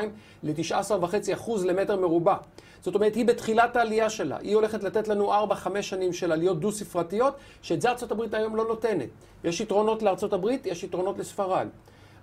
ל-19.5 0.43 1.35
אחוז 1.35 1.65
למטר 1.65 1.97
מרובע. 1.97 2.37
זאת 2.81 2.95
אומרת, 2.95 3.15
היא 3.15 3.27
בתחילת 3.27 3.77
העלייה 3.77 4.11
שלה. 4.11 4.37
היא 4.37 4.55
הולכת 4.55 4.83
לתת 4.83 5.09
לנו 5.09 5.33
4-5 5.33 5.83
שנים 5.83 6.13
של 6.13 6.33
עליות 6.33 6.61
דו-ספרתיות, 6.61 7.35
שאת 7.63 7.83
זה 7.83 7.91
הברית 8.11 8.35
היום 8.35 8.57
לא 8.57 8.65
נותנת. 8.65 9.09
יש 9.45 9.61
יתרונות 9.61 10.03
הברית, 10.33 10.67
יש 10.67 10.85
יתרונות 10.85 11.19
לספרד. 11.19 11.67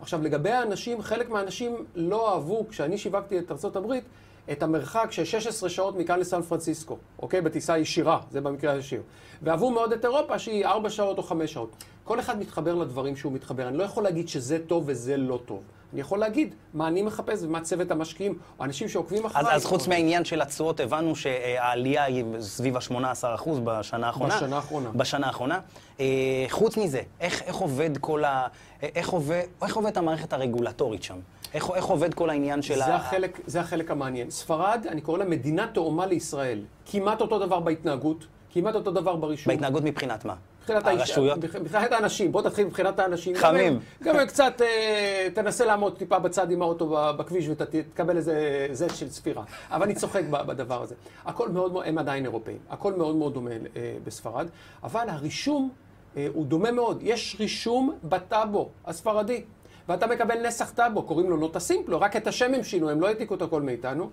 עכשיו, 0.01 0.23
לגבי 0.23 0.49
האנשים, 0.49 1.01
חלק 1.01 1.29
מהאנשים 1.29 1.85
לא 1.95 2.33
אהבו, 2.33 2.65
כשאני 2.69 2.97
שיווקתי 2.97 3.39
את 3.39 3.51
הברית, 3.75 4.03
את 4.51 4.63
המרחק 4.63 5.07
של 5.11 5.25
16 5.25 5.69
שעות 5.69 5.95
מכאן 5.95 6.19
לסן 6.19 6.41
פרנסיסקו, 6.41 6.97
אוקיי? 7.21 7.41
בטיסה 7.41 7.77
ישירה, 7.77 8.19
זה 8.31 8.41
במקרה 8.41 8.73
הישיר. 8.73 9.01
ואהבו 9.41 9.71
מאוד 9.71 9.93
את 9.93 10.05
אירופה, 10.05 10.39
שהיא 10.39 10.65
4 10.65 10.89
שעות 10.89 11.17
או 11.17 11.23
5 11.23 11.53
שעות. 11.53 11.83
כל 12.03 12.19
אחד 12.19 12.39
מתחבר 12.39 12.75
לדברים 12.75 13.15
שהוא 13.15 13.33
מתחבר. 13.33 13.67
אני 13.67 13.77
לא 13.77 13.83
יכול 13.83 14.03
להגיד 14.03 14.29
שזה 14.29 14.59
טוב 14.67 14.83
וזה 14.87 15.17
לא 15.17 15.39
טוב. 15.45 15.61
אני 15.93 16.01
יכול 16.01 16.19
להגיד 16.19 16.55
מה 16.73 16.87
אני 16.87 17.01
מחפש 17.01 17.43
ומה 17.43 17.61
צוות 17.61 17.91
המשקיעים, 17.91 18.37
או 18.59 18.65
אנשים 18.65 18.89
שעוקבים 18.89 19.25
אז, 19.25 19.31
אחריי. 19.31 19.55
אז 19.55 19.65
חוץ 19.65 19.87
מהעניין 19.87 20.25
של 20.25 20.41
התשואות, 20.41 20.79
הבנו 20.79 21.15
שהעלייה 21.15 22.03
היא 22.03 22.25
סביב 22.39 22.77
ה-18% 22.77 23.49
בשנה 23.63 24.07
האחרונה. 24.07 24.35
בשנה 24.35 24.55
האחרונה. 24.55 24.89
בשנה 24.95 25.27
האחרונה. 25.27 25.59
אה, 25.99 26.05
חוץ 26.49 26.77
מזה, 26.77 27.01
איך, 27.19 27.41
איך 27.41 27.55
עובד 27.55 27.97
כל 27.97 28.23
ה... 28.23 28.47
איך 28.81 29.09
עובד, 29.09 29.43
איך 29.63 29.75
עובד 29.75 29.97
המערכת 29.97 30.33
הרגולטורית 30.33 31.03
שם? 31.03 31.17
איך, 31.53 31.69
איך 31.75 31.85
עובד 31.85 32.13
כל 32.13 32.29
העניין 32.29 32.61
של 32.61 32.75
זה 32.75 32.85
ה... 32.85 32.95
החלק, 32.95 33.39
זה 33.45 33.59
החלק 33.59 33.91
המעניין. 33.91 34.29
ספרד, 34.29 34.85
אני 34.89 35.01
קורא 35.01 35.17
לה 35.17 35.25
מדינה 35.25 35.67
תאומה 35.73 36.05
לישראל. 36.05 36.61
כמעט 36.85 37.21
אותו 37.21 37.39
דבר 37.39 37.59
בהתנהגות, 37.59 38.27
כמעט 38.51 38.75
אותו 38.75 38.91
דבר 38.91 39.15
ברישום. 39.15 39.53
בהתנהגות 39.53 39.83
מבחינת 39.83 40.25
מה? 40.25 40.35
מבחינת 40.77 40.99
הרשויות? 40.99 41.37
מבחינת 41.61 41.91
האנשים, 41.91 42.31
בוא 42.31 42.41
תתחיל 42.41 42.65
מבחינת 42.65 42.99
האנשים. 42.99 43.35
חמים. 43.35 43.79
גם 44.03 44.15
הם 44.15 44.27
קצת, 44.27 44.61
אה, 44.61 45.27
תנסה 45.33 45.65
לעמוד 45.65 45.97
טיפה 45.97 46.19
בצד 46.19 46.51
עם 46.51 46.61
האוטו 46.61 46.97
בכביש 47.17 47.47
ותקבל 47.49 48.17
איזה 48.17 48.67
זט 48.71 48.95
של 48.95 49.09
ספירה. 49.09 49.43
אבל 49.71 49.83
אני 49.83 49.95
צוחק 49.95 50.23
בדבר 50.29 50.83
הזה. 50.83 50.95
הכל 51.25 51.49
מאוד 51.49 51.73
מאוד, 51.73 51.85
הם 51.87 51.97
עדיין 51.97 52.25
אירופאים. 52.25 52.57
הכל 52.69 52.93
מאוד 52.93 53.15
מאוד 53.15 53.33
דומה 53.33 53.51
אה, 53.51 53.57
בספרד, 54.03 54.47
אבל 54.83 55.05
הרישום 55.09 55.69
אה, 56.17 56.27
הוא 56.33 56.45
דומה 56.45 56.71
מאוד. 56.71 56.99
יש 57.01 57.35
רישום 57.39 57.93
בטאבו 58.03 58.69
הספרדי. 58.85 59.43
ואתה 59.89 60.07
מקבל 60.07 60.47
נסח 60.47 60.69
טאבו, 60.69 61.03
קוראים 61.03 61.29
לו 61.29 61.37
נוטה 61.37 61.59
סימפלו, 61.59 62.01
רק 62.01 62.15
את 62.15 62.27
השם 62.27 62.53
הם 62.53 62.63
שינו, 62.63 62.89
הם 62.89 63.01
לא 63.01 63.07
העתיקו 63.07 63.35
את 63.35 63.41
הכל 63.41 63.61
מאיתנו. 63.61 64.09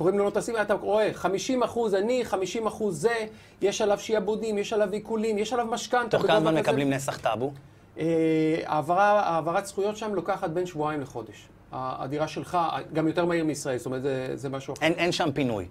קוראים 0.00 0.18
לו 0.18 0.24
נוטה 0.24 0.40
סימפלו, 0.40 0.62
אתה 0.62 0.74
רואה, 0.74 1.10
50 1.12 1.62
אחוז 1.62 1.94
אני, 1.94 2.24
50 2.24 2.66
אחוז 2.66 3.00
זה, 3.00 3.14
יש 3.62 3.80
עליו 3.80 3.98
שיעבודים, 3.98 4.58
יש 4.58 4.72
עליו 4.72 4.92
עיקולים, 4.92 5.38
יש 5.38 5.52
עליו 5.52 5.66
משכנתה. 5.66 6.18
תוך 6.18 6.26
כמה 6.26 6.40
זמן. 6.40 6.54
מקבלים 6.54 6.90
נסח 6.90 7.16
טאבו? 7.16 7.52
אה, 7.98 8.62
העברת 8.66 9.66
זכויות 9.66 9.96
שם 9.96 10.14
לוקחת 10.14 10.50
בין 10.50 10.66
שבועיים 10.66 11.00
לחודש. 11.00 11.48
הדירה 11.72 12.28
שלך, 12.28 12.58
גם 12.92 13.08
יותר 13.08 13.24
מהיר 13.24 13.44
מישראל, 13.44 13.76
זאת 13.76 13.86
אומרת, 13.86 14.02
זה, 14.02 14.30
זה 14.34 14.48
משהו 14.48 14.74
אחר. 14.74 14.86
אין, 14.86 14.92
אין 14.92 15.12
שם 15.12 15.32
פינוי. 15.34 15.66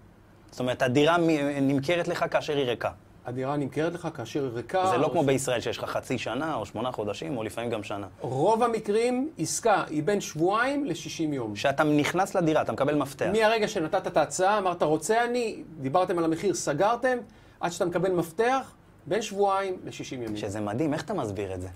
זאת 0.51 0.59
אומרת, 0.59 0.81
הדירה 0.81 1.17
נמכרת 1.61 2.07
לך 2.07 2.25
כאשר 2.31 2.57
היא 2.57 2.65
ריקה. 2.65 2.91
הדירה 3.29 3.57
נמכרת 3.57 3.93
לך 3.93 4.07
כאשר 4.13 4.43
היא 4.43 4.51
ריקה. 4.53 4.87
זה 4.91 4.97
לא 4.97 5.05
או 5.05 5.11
כמו 5.11 5.23
ש- 5.23 5.25
בישראל 5.25 5.59
שיש 5.61 5.77
לך 5.77 5.83
חצי 5.85 6.17
שנה, 6.17 6.55
או 6.55 6.65
שמונה 6.65 6.91
חודשים, 6.91 7.37
או 7.37 7.43
לפעמים 7.43 7.69
גם 7.69 7.83
שנה. 7.83 8.07
רוב 8.21 8.63
המקרים, 8.63 9.29
עסקה 9.37 9.83
היא 9.89 10.03
בין 10.03 10.21
שבועיים 10.21 10.85
ל-60 10.85 10.93
יום. 11.33 11.53
כשאתה 11.53 11.83
נכנס 11.83 12.35
לדירה, 12.35 12.61
אתה 12.61 12.71
מקבל 12.71 12.95
מפתח. 12.95 13.25
מהרגע 13.33 13.67
שנתת 13.67 14.07
את 14.07 14.17
ההצעה, 14.17 14.57
אמרת 14.57 14.83
רוצה 14.83 15.25
אני, 15.25 15.63
דיברתם 15.81 16.17
על 16.17 16.23
המחיר, 16.25 16.53
סגרתם, 16.53 17.17
עד 17.59 17.71
שאתה 17.71 17.85
מקבל 17.85 18.11
מפתח, 18.11 18.71
בין 19.05 19.21
שבועיים 19.21 19.77
ל-60 19.85 20.13
ימים. 20.15 20.37
שזה 20.37 20.61
מדהים, 20.61 20.93
איך 20.93 21.03
אתה 21.03 21.13
מסביר 21.13 21.53
את 21.53 21.61
זה? 21.61 21.67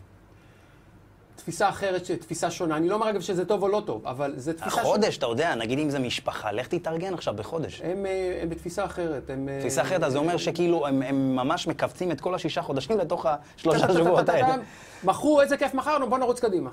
תפיסה 1.44 1.70
אחרת, 1.70 2.06
ש- 2.06 2.12
תפיסה 2.12 2.52
שונה. 2.52 2.78
אני 2.78 2.88
לא 2.90 2.96
אומר 2.96 3.10
אגב 3.10 3.22
שזה 3.22 3.46
טוב 3.46 3.64
או 3.64 3.68
לא 3.68 3.82
טוב, 3.86 4.08
אבל 4.08 4.34
זה 4.38 4.54
תפיסה 4.54 4.70
שונה. 4.70 4.82
החודש, 4.82 5.18
אתה 5.18 5.26
יודע, 5.26 5.56
נגיד 5.56 5.80
אם 5.80 5.90
זה 5.90 6.00
משפחה, 6.00 6.52
לך 6.52 6.68
תתארגן 6.68 7.14
עכשיו 7.14 7.34
בחודש. 7.34 7.82
הם, 7.84 8.06
אה, 8.06 8.40
הם 8.42 8.50
בתפיסה 8.50 8.86
אחרת. 8.86 9.30
הם, 9.30 9.50
אה, 9.50 9.60
תפיסה 9.60 9.82
אחרת, 9.82 10.04
אז 10.04 10.12
זה 10.12 10.18
אומר 10.18 10.38
שכאילו 10.38 10.88
הם, 10.88 11.02
הם 11.02 11.36
ממש 11.36 11.68
מכווצים 11.68 12.12
את 12.12 12.22
כל 12.22 12.36
השישה 12.36 12.62
חודשים 12.62 12.98
לתוך 12.98 13.26
השלושה 13.26 13.94
שבועות 13.94 14.30
האלה. 14.30 14.56
מכרו, 15.04 15.42
איזה 15.42 15.58
כיף 15.58 15.74
מכרנו, 15.74 16.10
בוא 16.10 16.18
נרוץ 16.18 16.40
קדימה. 16.40 16.70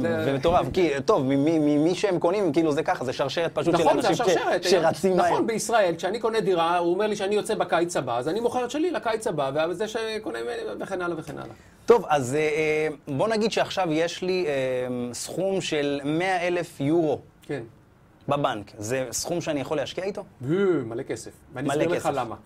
זה- 0.00 0.24
ומטורף, 0.26 0.66
כי 0.72 0.90
טוב, 1.04 1.22
ממי 1.22 1.94
שהם 1.94 2.18
קונים, 2.18 2.52
כאילו 2.52 2.72
זה 2.72 2.82
ככה, 2.82 3.04
זה 3.04 3.12
שרשרת 3.12 3.50
פשוט 3.54 3.76
של 3.76 3.84
נכון, 3.84 3.98
אנשים. 3.98 4.26
שרצים 4.62 5.16
מהר. 5.16 5.26
נכון, 5.30 5.46
בישראל, 5.46 5.94
כשאני 5.96 6.18
קונה 6.20 6.40
דירה, 6.40 6.78
הוא 6.78 6.92
אומר 6.94 7.06
לי 7.06 7.16
שאני 7.16 7.34
יוצא 7.34 7.54
בקיץ 7.54 7.96
הבא, 7.96 8.18
אז 8.18 8.28
אני 8.28 8.40
מוכר 8.40 8.64
את 8.64 8.70
שלי 8.70 8.90
לקיץ 8.90 9.26
הבא, 9.26 9.66
וזה 9.70 9.88
שקונה 9.88 10.38
ממני, 10.42 10.82
וכן 10.82 11.02
הלאה 11.02 11.18
וכן 11.18 11.38
הלאה. 11.38 11.54
טוב, 11.86 12.04
אז 12.08 12.34
אה, 12.34 12.40
אה, 12.40 12.88
בוא 13.16 13.28
נגיד 13.28 13.52
שעכשיו 13.52 13.88
יש 13.92 14.22
לי 14.22 14.46
אה, 14.46 14.52
סכום 15.14 15.60
של 15.60 16.00
100 16.04 16.48
אלף 16.48 16.80
יורו 16.80 17.18
כן. 17.42 17.62
בבנק. 18.28 18.72
זה 18.78 19.06
סכום 19.12 19.40
שאני 19.40 19.60
יכול 19.60 19.76
להשקיע 19.76 20.04
איתו? 20.04 20.20
אה, 20.20 20.46
מלא 20.86 21.02
כסף. 21.02 21.30
ואני 21.54 21.68
מלא 21.68 21.74
אסביר 21.74 21.88
לך 21.88 22.02
כסף. 22.02 22.10
למה. 22.14 22.36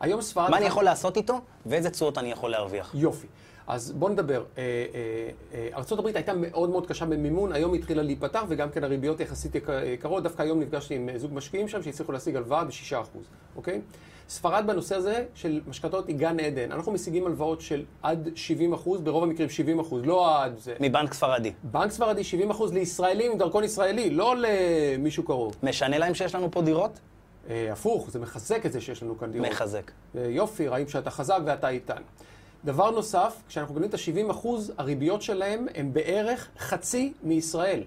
היום 0.00 0.22
ספרד... 0.22 0.50
מה 0.50 0.56
אני 0.56 0.66
יכול 0.66 0.84
לעשות 0.84 1.16
איתו, 1.16 1.40
ואיזה 1.66 1.90
תשואות 1.90 2.18
אני 2.18 2.30
יכול 2.32 2.50
להרוויח? 2.50 2.90
יופי. 2.94 3.26
אז 3.68 3.92
בוא 3.92 4.10
נדבר. 4.10 4.44
אה, 4.58 4.62
אה, 4.94 5.30
אה, 5.54 5.68
ארה"ב 5.92 6.06
הייתה 6.06 6.32
מאוד 6.34 6.70
מאוד 6.70 6.86
קשה 6.86 7.04
במימון, 7.06 7.52
היום 7.52 7.72
היא 7.72 7.80
התחילה 7.80 8.02
להיפתח, 8.02 8.42
וגם 8.48 8.70
כן 8.70 8.84
הריביות 8.84 9.20
יחסית 9.20 9.54
יקר- 9.54 9.84
יקרות. 9.84 10.22
דווקא 10.22 10.42
היום 10.42 10.60
נפגשתי 10.60 10.94
עם 10.94 11.08
זוג 11.16 11.34
משקיעים 11.34 11.68
שם, 11.68 11.82
שהצליחו 11.82 12.12
להשיג 12.12 12.36
הלוואה 12.36 12.64
ב-6%, 12.64 12.94
אוקיי? 13.56 13.80
ספרד 14.28 14.64
בנושא 14.66 14.94
הזה 14.96 15.24
של 15.34 15.60
משכנתאות 15.68 16.08
היא 16.08 16.16
גן 16.16 16.40
עדן. 16.40 16.72
אנחנו 16.72 16.92
משיגים 16.92 17.26
הלוואות 17.26 17.60
של 17.60 17.84
עד 18.02 18.28
70%, 18.34 19.00
ברוב 19.02 19.22
המקרים 19.22 19.48
70%, 19.80 19.94
לא 20.04 20.42
עד 20.42 20.58
זה. 20.58 20.74
מבנק 20.80 21.14
ספרדי. 21.14 21.52
בנק 21.62 21.90
ספרדי 21.90 22.22
70% 22.50 22.62
לישראלים 22.72 23.32
עם 23.32 23.38
דרכון 23.38 23.64
ישראלי, 23.64 24.10
לא 24.10 24.34
למישהו 24.38 25.22
קרוב. 25.22 25.56
משנה 25.62 25.98
להם 25.98 26.14
שיש 26.14 26.34
לנו 26.34 26.50
פה 26.50 26.62
דירות? 26.62 26.98
אה, 27.50 27.72
הפוך, 27.72 28.10
זה 28.10 28.18
מחזק 28.18 28.66
את 28.66 28.72
זה 28.72 28.80
שיש 28.80 29.02
לנו 29.02 29.18
כאן 29.18 29.32
דירות. 29.32 29.48
מחזק. 29.48 29.90
אה, 30.16 30.26
יופי, 30.28 30.68
רואים 30.68 30.88
שאתה 30.88 31.10
חזק 31.10 31.38
ואתה 31.46 31.68
איתן. 31.68 32.02
דבר 32.64 32.90
נוסף, 32.90 33.42
כשאנחנו 33.48 33.74
מקבלים 33.74 33.90
את 33.90 33.94
ה-70 33.94 34.30
אחוז, 34.30 34.72
הריביות 34.78 35.22
שלהם 35.22 35.66
הן 35.74 35.92
בערך 35.92 36.48
חצי 36.58 37.12
מישראל. 37.22 37.82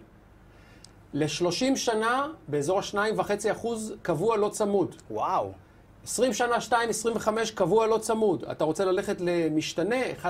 ל-30 1.13 1.75
שנה, 1.75 2.27
באזור 2.47 2.79
ה-2.5 2.79 3.51
אחוז 3.51 3.93
קבוע 4.01 4.37
לא 4.37 4.49
צמוד. 4.49 4.95
וואו. 5.11 5.51
20 6.05 6.33
שנה, 6.33 6.55
2.25 6.69 7.27
קבוע 7.55 7.87
לא 7.87 7.97
צמוד. 7.97 8.43
אתה 8.51 8.63
רוצה 8.63 8.85
ללכת 8.85 9.15
למשתנה, 9.19 9.95
1.2, 10.23 10.27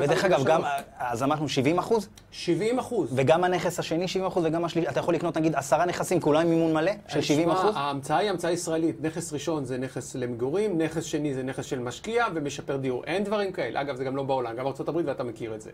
ודרך 0.00 0.24
אגב, 0.24 0.40
1.3. 0.40 0.44
גם, 0.44 0.62
אז 0.98 1.22
אמרנו 1.22 1.48
70 1.48 1.78
אחוז, 1.78 2.08
70 2.30 2.78
אחוז. 2.78 3.10
וגם 3.14 3.44
הנכס 3.44 3.78
השני 3.78 4.08
70 4.08 4.26
אחוז, 4.26 4.44
וגם 4.44 4.64
השלישי, 4.64 4.88
אתה 4.88 5.00
יכול 5.00 5.14
לקנות 5.14 5.36
נגיד 5.36 5.54
עשרה 5.54 5.86
נכסים, 5.86 6.20
כולם 6.20 6.40
עם 6.40 6.50
מימון 6.50 6.72
מלא 6.72 6.92
של 7.08 7.20
70 7.20 7.50
אחוז? 7.50 7.74
ההמצאה 7.76 8.18
היא 8.18 8.30
המצאה 8.30 8.50
ישראלית. 8.50 9.02
נכס 9.02 9.32
ראשון 9.32 9.64
זה 9.64 9.78
נכס 9.78 10.14
למגורים, 10.14 10.78
נכס 10.78 11.04
שני 11.04 11.34
זה 11.34 11.42
נכס 11.42 11.64
של 11.64 11.78
משקיע 11.78 12.26
ומשפר 12.34 12.76
דיור. 12.76 13.04
אין 13.04 13.24
דברים 13.24 13.52
כאלה. 13.52 13.80
אגב, 13.80 13.96
זה 13.96 14.04
גם 14.04 14.16
לא 14.16 14.22
בעולם, 14.22 14.56
גם 14.56 14.66
הברית 14.66 15.06
ואתה 15.06 15.24
מכיר 15.24 15.54
את 15.54 15.60
זה. 15.60 15.70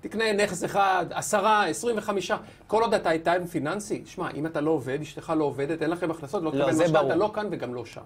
תקנה 0.00 0.32
נכס 0.32 0.64
אחד, 0.64 1.06
עשרה, 1.10 1.66
עשרים 1.66 1.98
וחמישה, 1.98 2.36
כל 2.66 2.82
עוד 2.82 2.94
אתה 2.94 3.10
איתן 3.10 3.46
פיננסי. 3.46 4.02
שמע, 4.06 4.30
אם 4.30 4.46
אתה 4.46 4.60
לא 4.60 4.70
עובד, 4.70 5.00
אשתך 5.00 5.32
לא 5.36 5.44
עובדת, 5.44 5.82
אין 5.82 5.90
לכם 5.90 6.10
הכנסות, 6.10 6.42
לא 6.42 6.50
לא, 6.54 6.64
תקבל 6.64 6.72
משכנתה, 6.72 7.02
ברור. 7.02 7.14
לא 7.14 7.30
כאן 7.34 7.46
וגם 7.50 7.74
לא 7.74 7.84
שם. 7.84 8.00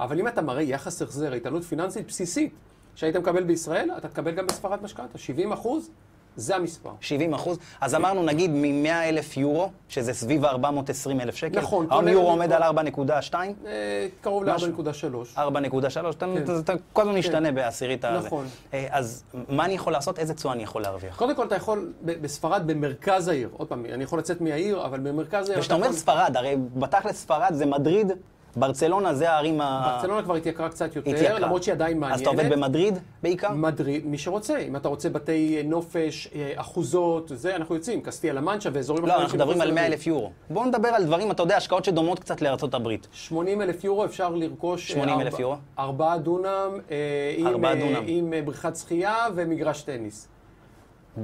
אבל 0.00 0.20
אם 0.20 0.28
אתה 0.28 0.42
מראה 0.42 0.62
יחס 0.62 1.02
החזר, 1.02 1.32
איתנות 1.34 1.64
פיננסית 1.64 2.06
בסיסית, 2.06 2.52
שהיית 2.94 3.16
מקבל 3.16 3.42
בישראל, 3.42 3.90
אתה 3.98 4.08
תקבל 4.08 4.30
גם 4.30 4.46
בספרד 4.46 4.82
משכנתה. 4.82 5.18
70 5.18 5.52
אחוז, 5.52 5.90
זה 6.36 6.56
המספר. 6.56 6.90
70 7.00 7.34
אחוז. 7.34 7.58
אז 7.80 7.94
אמרנו, 7.94 8.22
נגיד, 8.22 8.50
מ-100 8.50 8.88
אלף 9.08 9.36
יורו, 9.36 9.70
שזה 9.88 10.12
סביב 10.12 10.44
ה-420 10.44 11.10
אלף 11.20 11.34
שקל. 11.34 11.58
נכון, 11.58 11.86
היום 11.90 12.08
יורו 12.08 12.30
עומד 12.30 12.52
על 12.52 12.62
4.2, 12.62 13.34
אה, 13.66 14.06
קרוב 14.20 14.44
משהו. 14.44 14.68
ל-4.3. 14.68 15.38
4.3, 15.38 16.10
אתה- 16.10 16.26
כן. 16.46 16.58
אתה 16.64 16.72
כל 16.92 17.02
הזמן 17.02 17.14
משתנה 17.14 17.52
בעשירית 17.52 18.04
הזה. 18.04 18.26
נכון. 18.26 18.46
אה, 18.74 18.86
אז 18.90 19.24
מה 19.48 19.64
אני 19.64 19.74
יכול 19.74 19.92
לעשות? 19.92 20.18
איזה 20.18 20.34
תשואה 20.34 20.54
אני 20.54 20.62
יכול 20.62 20.82
להרוויח? 20.82 21.16
קודם 21.16 21.34
כל, 21.36 21.46
אתה 21.46 21.56
יכול, 21.56 21.92
בספרד, 22.02 22.62
במרכז 22.66 23.28
העיר, 23.28 23.48
עוד 23.52 23.68
פעם, 23.68 23.84
אני 23.94 24.04
יכול 24.04 24.18
לצאת 24.18 24.40
מהעיר, 24.40 24.84
אבל 24.84 25.00
במרכז 25.00 25.48
העיר... 25.48 25.58
וכשאתה 25.58 25.76
אתה 25.76 25.84
אומר 25.84 25.92
ספרד, 25.96 26.32
הרי 26.36 26.56
בתכל'ס 26.76 27.16
ספרד 27.16 27.50
זה 27.54 27.66
מדריד, 27.66 28.12
ברצלונה 28.56 29.14
זה 29.14 29.30
הערים 29.30 29.60
ה... 29.60 29.92
ברצלונה 29.94 30.22
כבר 30.22 30.34
התייקרה 30.34 30.68
קצת 30.68 30.96
יותר, 30.96 31.10
התייקרה. 31.10 31.38
למרות 31.38 31.62
שהיא 31.62 31.72
עדיין 31.72 31.98
מעניינת. 31.98 32.14
אז 32.14 32.28
אתה 32.28 32.30
עובד 32.30 32.52
במדריד 32.52 32.98
בעיקר? 33.22 33.50
מדריד, 33.52 34.06
מי 34.06 34.18
שרוצה. 34.18 34.58
אם 34.58 34.76
אתה 34.76 34.88
רוצה 34.88 35.08
בתי 35.10 35.62
נופש, 35.64 36.28
אה, 36.34 36.52
אחוזות, 36.56 37.32
זה, 37.34 37.56
אנחנו 37.56 37.74
יוצאים, 37.74 38.00
קסטיה 38.00 38.32
למנצ'ה 38.32 38.70
ואזורים 38.72 39.06
לא, 39.06 39.20
אנחנו 39.22 39.38
מדברים 39.38 39.60
על 39.60 39.72
100 39.72 39.82
לתל 39.84 39.92
אלף 39.92 40.06
יורו. 40.06 40.30
בואו 40.50 40.64
נדבר 40.64 40.88
על 40.88 41.04
דברים, 41.04 41.30
אתה 41.30 41.42
יודע, 41.42 41.56
השקעות 41.56 41.84
שדומות 41.84 42.18
קצת 42.18 42.42
לארצות 42.42 42.74
הברית. 42.74 43.08
80 43.12 43.62
אלף 43.62 43.84
יורו 43.84 44.04
אפשר 44.04 44.28
לרכוש... 44.34 44.90
אה, 44.90 44.94
80,000 44.96 45.26
ארבע- 45.32 45.40
יורו? 45.40 45.56
ארבעה 45.78 46.18
דונם, 46.18 46.46
אה, 46.90 46.96
עם, 47.36 47.64
אה, 47.64 47.74
דונם. 47.74 48.02
עם 48.06 48.32
אה, 48.32 48.42
בריכת 48.42 48.76
שחייה 48.76 49.16
ומגרש 49.34 49.82
טניס. 49.82 50.28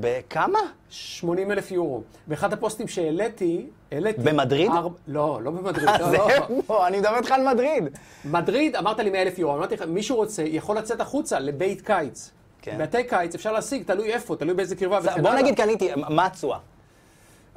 בכמה? 0.01 0.59
80 0.91 1.51
אלף 1.53 1.71
יורו. 1.71 2.03
באחד 2.27 2.53
הפוסטים 2.53 2.89
שהעליתי, 2.89 3.67
העליתי... 3.93 4.21
במדריד? 4.21 4.71
ארבע- 4.71 4.99
לא, 5.09 5.41
לא 5.43 5.51
במדריד. 5.51 5.89
לא, 6.01 6.13
לא. 6.29 6.29
בוא, 6.67 6.87
אני 6.87 6.99
מדבר 6.99 7.17
איתך 7.17 7.31
על 7.31 7.53
מדריד. 7.55 7.85
מדריד, 8.25 8.77
אמרת 8.77 8.99
לי 8.99 9.11
100 9.11 9.23
אלף 9.23 9.39
יורו, 9.39 9.55
אמרתי 9.57 9.75
לך, 9.75 9.83
מישהו 9.89 10.17
רוצה, 10.17 10.43
יכול 10.43 10.79
לצאת 10.79 11.01
החוצה 11.01 11.39
לבית 11.39 11.81
קיץ. 11.81 12.31
כן. 12.63 12.77
בתי 12.81 13.05
קיץ 13.05 13.35
אפשר 13.35 13.53
להשיג, 13.53 13.83
תלוי 13.83 14.13
איפה, 14.13 14.37
תלוי 14.37 14.55
באיזה 14.55 14.77
קרבה 14.77 14.99
וכן 15.03 15.23
בוא. 15.23 15.31
נגיד 15.35 15.57
קניתי, 15.57 15.89
מה 16.09 16.27
התשואה? 16.27 16.59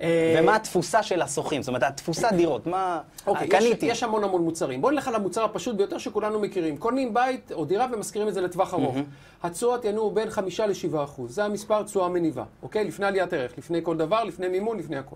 אה, 0.02 0.40
ומה 0.40 0.56
התפוסה 0.56 1.04
של 1.04 1.22
השוכרים? 1.22 1.62
זאת 1.62 1.68
אומרת, 1.68 1.84
התפוסה 1.84 2.32
דירות, 2.32 2.68
מה... 2.68 3.02
אוקיי, 3.28 3.48
יש, 3.48 3.54
קניתי. 3.54 3.86
יש 3.86 4.04
המון 4.04 4.24
המון 4.24 4.42
מוצרים. 4.42 4.82
בוא 4.82 4.92
נלך 4.92 5.08
על 5.08 5.16
המוצר 5.16 5.44
הפשוט 5.44 5.76
ביותר 5.76 5.98
שכולנו 5.98 6.40
מכירים. 6.40 6.78
קונים 6.78 7.14
בית 7.14 7.52
או 7.52 7.66
דירה 7.66 7.88
ומשכירים 7.94 8.28
את 8.28 8.34
זה 8.34 8.42
לטווח 8.42 8.74
ארוך. 8.74 8.96
התשואות 9.44 9.86
ינועו 9.86 10.12
בין 10.12 10.30
5 10.30 10.60
ל-7 10.60 11.04
אחוז. 11.04 11.36
זה 11.36 11.46
המספר 11.46 11.84
תשואה 11.84 12.10
מניבה, 12.10 12.44
אוקיי? 12.64 12.86
לפני 12.86 13.06
עליית 13.06 13.34
ערך, 13.34 13.58
לפני 13.58 13.80
כל 13.84 13.98
דבר, 13.98 14.24
לפני 14.24 14.48
מימון, 14.48 14.80
לפני 14.80 14.98
הכל. 14.98 15.16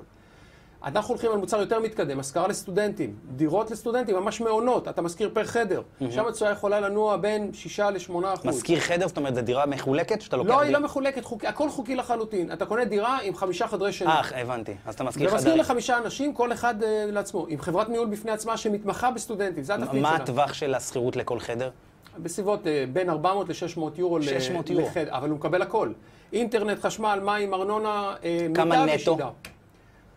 אנחנו 0.85 1.13
הולכים 1.13 1.31
על 1.31 1.37
מוצר 1.37 1.59
יותר 1.59 1.79
מתקדם, 1.79 2.19
השכרה 2.19 2.47
לסטודנטים, 2.47 3.15
דירות 3.35 3.71
לסטודנטים, 3.71 4.15
ממש 4.15 4.41
מעונות, 4.41 4.87
אתה 4.87 5.01
משכיר 5.01 5.29
פר 5.33 5.43
חדר. 5.43 5.81
שם 6.11 6.27
התשואה 6.27 6.51
יכולה 6.51 6.79
לנוע 6.79 7.17
בין 7.17 7.49
6 7.53 7.79
ל-8 7.79 8.11
אחוז. 8.33 8.45
משכיר 8.45 8.79
חדר, 8.79 9.07
זאת 9.07 9.17
אומרת, 9.17 9.35
זו 9.35 9.41
דירה 9.41 9.65
מחולקת 9.65 10.21
שאתה 10.21 10.37
לוקח... 10.37 10.49
לא, 10.49 10.61
היא 10.61 10.73
לא 10.73 10.79
מחולקת, 10.79 11.23
חוקי, 11.25 11.47
הכל 11.47 11.69
חוקי 11.69 11.95
לחלוטין. 11.95 12.51
אתה 12.51 12.65
קונה 12.65 12.85
דירה 12.85 13.17
עם 13.23 13.35
חמישה 13.35 13.67
חדרי 13.67 13.93
שינה. 13.93 14.21
אה, 14.35 14.41
הבנתי. 14.41 14.73
אז 14.85 14.93
אתה 14.93 15.03
משכיר 15.03 15.29
ומשכיר 15.33 15.51
חדר. 15.51 15.61
לחמישה 15.61 15.97
אנשים, 15.97 16.33
כל 16.33 16.53
אחד 16.53 16.83
אה, 16.83 17.05
לעצמו, 17.11 17.45
עם 17.49 17.61
חברת 17.61 17.89
ניהול 17.89 18.07
בפני 18.07 18.31
עצמה 18.31 18.57
שמתמחה 18.57 19.11
בסטודנטים, 19.11 19.63
זה 19.63 19.75
התפקיד 19.75 20.01
מה 20.01 20.09
שלה. 20.09 20.17
הטווח 20.23 20.53
של 20.53 20.75
השכירות 20.75 21.15
לכל 21.15 21.39
חדר? 21.39 21.69
בסביבות 22.17 22.67
אה, 22.67 22.85
בין 22.93 23.09
400 23.09 23.49
ל-600 23.49 23.79
יורו. 23.97 24.17
ל- 24.19 24.21
600 24.23 24.69
יורו. 24.69 24.85
לחדר, 24.87 25.07
אבל 25.15 25.29
הוא 25.29 25.37
מקבל 25.37 25.61
הכל. 25.61 25.89
אינטרנט, 26.33 26.79
חשמל, 26.85 27.19
מים, 27.23 27.53
ארנונה, 27.53 28.13
אה, 28.23 28.47
כמה 28.55 28.85
מיטה 28.85 29.01
נטו? 29.01 29.17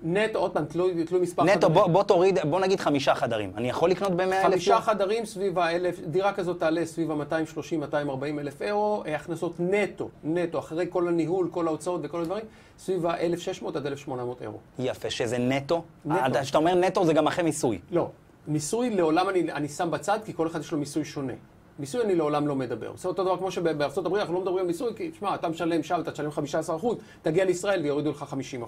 נטו, 0.03 0.39
עוד 0.39 0.51
פעם, 0.53 0.65
תלוי 0.65 1.05
תלוי 1.05 1.21
מספר 1.23 1.43
נטו, 1.45 1.53
חדרים. 1.53 1.73
בוא, 1.75 1.87
בוא 1.87 2.03
תוריד, 2.03 2.39
בוא 2.51 2.61
נגיד 2.61 2.81
חמישה 2.81 3.15
חדרים. 3.15 3.53
אני 3.57 3.69
יכול 3.69 3.91
לקנות 3.91 4.13
ב-100 4.13 4.23
אלף 4.23 4.43
חמישה 4.45 4.81
חדרים 4.81 5.25
סביב 5.25 5.59
האלף, 5.59 6.01
דירה 6.07 6.33
כזאת 6.33 6.61
תעלה 6.61 6.87
סביב 6.87 7.11
ה-230-240 7.11 7.97
אלף 8.41 8.63
אירו, 8.63 9.03
הכנסות 9.15 9.53
נטו, 9.59 10.09
נטו, 10.25 10.59
אחרי 10.59 10.87
כל 10.91 11.09
הניהול, 11.09 11.49
כל 11.51 11.67
ההוצאות 11.69 12.01
וכל 12.05 12.21
הדברים, 12.21 12.45
סביב 12.79 13.07
ה-1,600 13.07 13.67
עד 13.77 13.87
1,800 13.87 14.43
אירו. 14.43 14.59
יפה, 14.79 15.11
שזה 15.11 15.39
נטו. 15.39 15.83
נטו. 16.05 16.27
אתה- 16.27 16.43
כשאתה 16.43 16.59
אומר 16.59 16.75
נטו 16.75 17.05
זה 17.07 17.13
גם 17.13 17.27
אחרי 17.27 17.45
מיסוי. 17.45 17.79
לא, 17.91 18.09
מיסוי 18.49 18.91
לעולם 18.91 19.29
אני, 19.29 19.53
אני 19.53 19.69
שם 19.69 19.91
בצד, 19.91 20.19
כי 20.25 20.33
כל 20.35 20.47
אחד 20.47 20.61
יש 20.61 20.73
לו 20.73 20.79
מיסוי 20.79 21.05
שונה. 21.05 21.33
מיסוי 21.79 22.03
אני 22.05 22.15
לעולם 22.15 22.49
לא 22.49 22.55
מדבר. 22.57 22.93
זה 22.97 23.09
אותו 23.09 23.25
דבר 23.25 23.37
כמו 23.37 23.51
שבארצות 23.51 24.07
הברית 24.07 24.21
אנחנו 24.21 24.35
לא 24.35 24.41
מדברים 24.41 24.59
על 24.61 24.67
מיסוי, 24.67 24.93
כי 24.97 25.11
תשמע, 25.11 25.35
אתה 25.35 25.49
משלם 25.49 25.83
שם, 25.83 26.01
אתה 26.01 26.13
תשלם 26.13 26.31
15%, 26.31 26.87
תגיע 27.23 27.45
לישראל 27.45 27.83
ויורידו 27.83 28.11
לך 28.11 28.25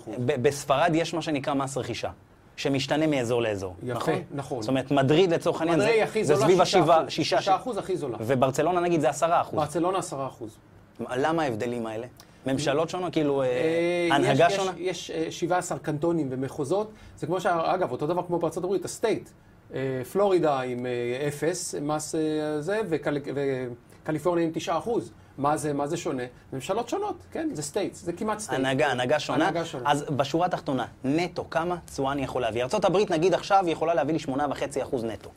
50%. 0.07 0.11
ב- 0.27 0.43
בספרד 0.49 0.91
יש 0.95 1.15
מה 1.15 1.23
שנקרא 1.23 1.55
מס 1.55 1.77
רכישה, 1.77 2.11
שמשתנה 2.57 3.07
מאזור 3.07 3.43
לאזור. 3.43 3.75
יפה, 3.83 3.95
נכון? 3.99 4.15
נכון. 4.35 4.62
זאת 4.62 4.69
אומרת, 4.69 4.91
מדריד 4.91 5.33
לצורך 5.35 5.61
העניין 5.61 5.81
זה, 5.81 5.93
זה 6.23 6.37
סביב 6.37 6.59
6%, 6.59 6.62
השבעה, 6.62 7.11
שישה, 7.11 7.38
6% 7.65 7.79
הכי 7.79 7.97
זולה. 7.97 8.17
וברצלונה 8.21 8.81
נגיד 8.81 9.00
זה 9.00 9.09
עשרה 9.09 9.41
אחוז. 9.41 9.55
ברצלונה 9.55 9.99
10%. 9.99 10.15
למה 11.17 11.43
ההבדלים 11.43 11.87
האלה? 11.87 12.07
ממשלות 12.47 12.91
שונות? 12.91 13.12
כאילו, 13.12 13.43
אה, 13.43 13.47
אה, 13.47 14.17
הנהגה 14.17 14.47
יש- 14.47 14.57
שונה? 14.57 14.71
יש, 14.77 15.11
יש 15.11 15.11
אה, 15.11 15.31
17 15.31 15.79
קנטונים 15.79 16.27
ומחוזות, 16.31 16.91
זה 17.17 17.27
כמו 17.27 17.41
ש... 17.41 17.47
אגב, 17.47 17.93
אותו 17.93 18.07
דבר 18.07 18.23
כמו 18.27 18.38
בארצות 18.38 18.65
הברית, 18.65 18.85
ה 18.85 18.91
state. 18.91 19.28
אה, 19.75 20.02
פלורידה 20.12 20.60
עם 20.60 20.87
אה, 20.87 21.28
אפס 21.28 21.75
מס 21.82 22.14
אה, 22.14 22.60
זה, 22.60 22.80
וקל... 22.88 23.18
קליפורניה 24.04 24.44
עם 24.44 24.50
9 24.54 24.78
אחוז. 24.78 25.12
מה 25.38 25.56
זה, 25.56 25.72
מה 25.72 25.87
זה 25.87 25.96
שונה? 25.96 26.22
ממשלות 26.52 26.88
שונות, 26.88 27.16
כן? 27.32 27.48
זה 27.52 27.62
states, 27.62 28.02
זה 28.02 28.12
כמעט 28.12 28.38
states. 28.38 28.61
הנהגה, 28.60 28.87
הנהגה 28.87 29.20
שונה. 29.20 29.44
הנהגה 29.44 29.64
שונה. 29.64 29.90
אז 29.90 30.04
בשורה 30.16 30.46
התחתונה, 30.46 30.87
נטו, 31.04 31.50
כמה 31.50 31.76
תשואה 31.87 32.12
אני 32.12 32.22
יכול 32.22 32.42
להביא? 32.42 32.62
ארה"ב, 32.62 32.96
נגיד 33.10 33.34
עכשיו, 33.34 33.64
יכולה 33.66 33.94
להביא 33.94 34.14
לי 34.14 34.20
8.5% 34.34 34.96
נטו. 35.04 35.30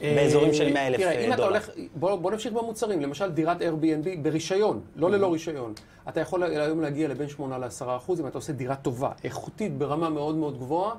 באזורים 0.00 0.54
של 0.54 0.72
100 0.72 0.86
אלף 0.86 0.96
תראה, 1.00 1.12
אם 1.12 1.32
אתה 1.32 1.36
דולר. 1.36 1.48
הולך, 1.48 1.70
בוא, 1.94 2.16
בוא 2.16 2.30
נמשיך 2.30 2.52
במוצרים, 2.52 3.00
למשל 3.00 3.30
דירת 3.30 3.60
Airbnb 3.60 4.18
ברישיון, 4.22 4.80
לא 4.96 5.10
ללא 5.10 5.32
רישיון. 5.32 5.72
אתה 6.08 6.20
יכול 6.20 6.42
היום 6.42 6.80
להגיע 6.80 7.08
לבין 7.08 7.28
8 7.28 7.58
ל-10 7.58 7.96
אחוז, 7.96 8.20
אם 8.20 8.26
אתה 8.26 8.38
עושה 8.38 8.52
דירה 8.52 8.76
טובה, 8.76 9.10
איכותית 9.24 9.78
ברמה 9.78 10.08
מאוד 10.08 10.36
מאוד 10.36 10.58
גבוהה, 10.58 10.94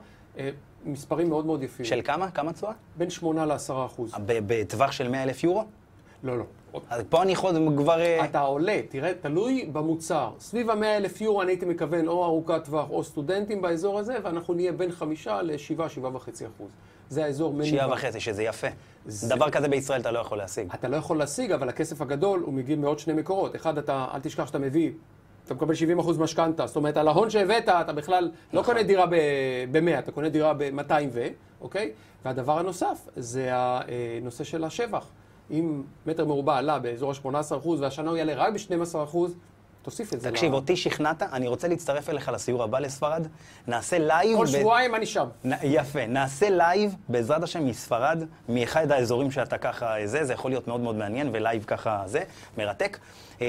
מספרים 0.85 1.29
מאוד 1.29 1.45
מאוד 1.45 1.63
יפים. 1.63 1.85
של 1.85 2.01
כמה? 2.03 2.31
כמה 2.31 2.53
תשואה? 2.53 2.71
בין 2.97 3.09
8 3.09 3.45
ל-10 3.45 3.55
אחוז. 3.85 4.11
בטווח 4.25 4.91
של 4.91 5.07
100 5.07 5.23
אלף 5.23 5.43
יורו? 5.43 5.63
לא, 6.23 6.37
לא. 6.37 6.43
אז 6.89 7.03
פה 7.09 7.21
אני 7.21 7.31
יכול 7.31 7.51
כבר... 7.77 7.99
אה, 7.99 8.25
אתה 8.25 8.39
עולה, 8.39 8.79
תראה, 8.89 9.11
תלוי 9.21 9.69
במוצר. 9.71 10.31
סביב 10.39 10.69
ה-100 10.69 10.85
אלף 10.85 11.21
יורו 11.21 11.41
אני 11.41 11.51
הייתי 11.51 11.65
מכוון 11.65 12.07
או 12.07 12.25
ארוכת 12.25 12.65
טווח 12.65 12.89
או 12.89 13.03
סטודנטים 13.03 13.61
באזור 13.61 13.99
הזה, 13.99 14.17
ואנחנו 14.23 14.53
נהיה 14.53 14.71
בין 14.71 14.91
5 14.91 15.27
ל-7, 15.27 15.79
7.5 15.79 16.03
אחוז. 16.55 16.69
זה 17.09 17.25
האזור 17.25 17.53
מניבה. 17.53 17.65
שיעה 17.69 17.91
וחצי, 17.91 18.19
שזה 18.19 18.43
יפה. 18.43 18.67
זה- 19.05 19.35
דבר 19.35 19.49
כזה 19.49 19.67
בישראל 19.67 20.01
אתה 20.01 20.11
לא 20.11 20.19
יכול 20.19 20.37
להשיג. 20.37 20.67
אתה 20.73 20.87
לא 20.87 20.97
יכול 20.97 21.17
להשיג, 21.17 21.51
אבל 21.51 21.69
הכסף 21.69 22.01
הגדול 22.01 22.39
הוא 22.39 22.53
מגיע 22.53 22.75
מעוד 22.75 22.99
שני 22.99 23.13
מקורות. 23.13 23.55
אחד, 23.55 23.77
אתה, 23.77 24.05
אל 24.13 24.19
תשכח 24.19 24.45
שאתה 24.47 24.59
מביא, 24.59 24.91
אתה 25.51 25.55
מקבל 25.55 25.73
70% 25.99 26.11
משכנתה. 26.19 26.67
זאת 26.67 26.75
אומרת, 26.75 26.97
על 26.97 27.07
ההון 27.07 27.29
שהבאת, 27.29 27.69
אתה 27.69 27.93
בכלל 27.93 28.31
לא 28.53 28.61
קונה 28.63 28.83
דירה 28.83 29.05
ב-100, 29.71 29.99
אתה 29.99 30.11
קונה 30.11 30.29
דירה 30.29 30.53
ב-200 30.57 30.91
ו, 31.11 31.27
אוקיי? 31.61 31.91
והדבר 32.25 32.59
הנוסף, 32.59 32.97
זה 33.15 33.49
הנושא 33.53 34.43
של 34.43 34.63
השבח. 34.63 35.05
אם 35.51 35.81
מטר 36.05 36.25
מרובע 36.25 36.57
עלה 36.57 36.79
באזור 36.79 37.11
ה-18% 37.11 37.67
והשנה 37.79 38.09
הוא 38.09 38.17
יעלה 38.17 38.33
רק 38.35 38.53
ב-12%, 38.53 39.17
תוסיף 39.81 40.13
את 40.13 40.21
זה. 40.21 40.31
תקשיב, 40.31 40.51
ל- 40.51 40.55
אותי 40.55 40.75
שכנעת, 40.75 41.23
אני 41.23 41.47
רוצה 41.47 41.67
להצטרף 41.67 42.09
אליך 42.09 42.29
לסיור 42.29 42.63
הבא 42.63 42.79
לספרד. 42.79 43.27
נעשה 43.67 43.97
live... 43.99 44.37
כל 44.37 44.43
ב- 44.45 44.47
שבועיים 44.47 44.95
אני 44.95 45.05
שם. 45.05 45.27
נ- 45.45 45.53
יפה, 45.63 46.05
נעשה 46.07 46.49
live, 46.49 46.95
בעזרת 47.09 47.43
השם, 47.43 47.65
מספרד, 47.67 48.23
מאחד 48.49 48.91
האזורים 48.91 49.31
שאתה 49.31 49.57
ככה 49.57 49.95
זה, 50.05 50.23
זה 50.23 50.33
יכול 50.33 50.51
להיות 50.51 50.67
מאוד 50.67 50.81
מאוד 50.81 50.95
מעניין, 50.95 51.29
ו 51.33 51.39
live 51.39 51.63
ככה 51.67 52.03
זה, 52.05 52.23
מרתק. 52.57 52.97
אה, 53.41 53.45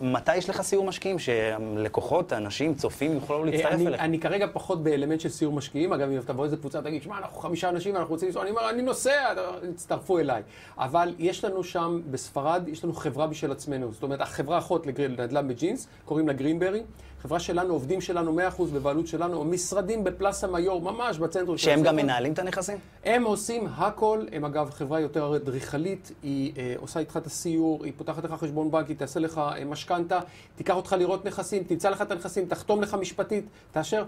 מתי 0.00 0.36
יש 0.36 0.50
לך 0.50 0.62
סיור 0.62 0.84
משקיעים, 0.84 1.16
שלקוחות, 1.18 2.32
אנשים, 2.32 2.74
צופים, 2.74 3.12
יוכלו 3.12 3.44
להצטרף 3.44 3.72
אני, 3.72 3.86
אליך? 3.86 4.00
אני 4.00 4.18
כרגע 4.20 4.46
פחות 4.52 4.82
באלמנט 4.82 5.20
של 5.20 5.28
סיור 5.28 5.52
משקיעים, 5.52 5.92
אגב, 5.92 6.10
אם 6.10 6.20
תבוא 6.20 6.44
איזה 6.44 6.56
קבוצה, 6.56 6.82
תגיד, 6.82 7.02
שמע, 7.02 7.18
אנחנו 7.18 7.40
חמישה 7.40 7.68
אנשים 7.68 7.94
ואנחנו 7.94 8.14
רוצים 8.14 8.28
לנסוע, 8.28 8.42
אני 8.42 8.50
אומר, 8.50 8.70
אני 8.70 8.82
נוסע, 8.82 9.34
תצטרפו 9.74 10.18
אליי. 10.18 10.42
אבל 10.78 11.14
יש 11.18 11.44
לנו 11.44 11.64
שם, 11.64 12.00
בספרד, 12.10 12.62
יש 12.68 12.84
לנו 12.84 12.92
חברה 12.92 13.26
משל 13.26 13.52
עצמנו. 13.52 13.92
זאת 13.92 14.02
אומרת, 14.02 14.20
החברה 14.20 14.58
אחות 14.58 14.86
לגריל- 14.86 15.20
לנדל"ן 15.20 15.48
בג'ינס, 15.48 15.88
קוראים 16.04 16.26
לה 16.28 16.32
גרינברי. 16.32 16.82
חברה 17.22 17.40
שלנו, 17.40 17.72
עובדים 17.72 18.00
שלנו, 18.00 18.32
100% 18.32 18.70
בבעלות 18.72 19.06
שלנו, 19.06 19.44
משרדים 19.44 20.04
בפלאסה 20.04 20.46
מיור, 20.46 20.82
ממש 20.82 21.18
בצנטרום 21.18 21.58
של 21.58 21.64
שהם 21.64 21.82
גם. 21.82 21.96
מנהלים 21.96 22.32
את 22.32 22.38
הנכסים? 22.38 22.78
הם 23.04 23.24
עושים 23.24 23.66
הכל, 23.76 24.24
הם 24.32 24.44
אגב 24.44 24.70
חברה 24.70 25.00
יותר 25.00 25.36
אדריכלית, 25.36 26.12
היא 26.22 26.52
אה, 26.58 26.74
עושה 26.76 27.00
איתך 27.00 27.16
את 27.16 27.26
הסיור, 27.26 27.84
היא 27.84 27.92
פותחת 27.96 28.24
לך 28.24 28.32
חשבון 28.32 28.70
בנק, 28.70 28.88
היא 28.88 28.96
תעשה 28.96 29.20
לך 29.26 29.38
אה, 29.38 29.64
משכנתה, 29.64 30.18
תיקח 30.56 30.74
אותך 30.74 30.92
לראות 30.98 31.24
נכסים, 31.24 31.62
תמצא 31.64 31.90
לך 31.90 32.02
את 32.02 32.10
הנכסים, 32.10 32.46
תחתום 32.46 32.82
לך 32.82 32.94
משפטית, 32.94 33.44
תאשר. 33.72 34.04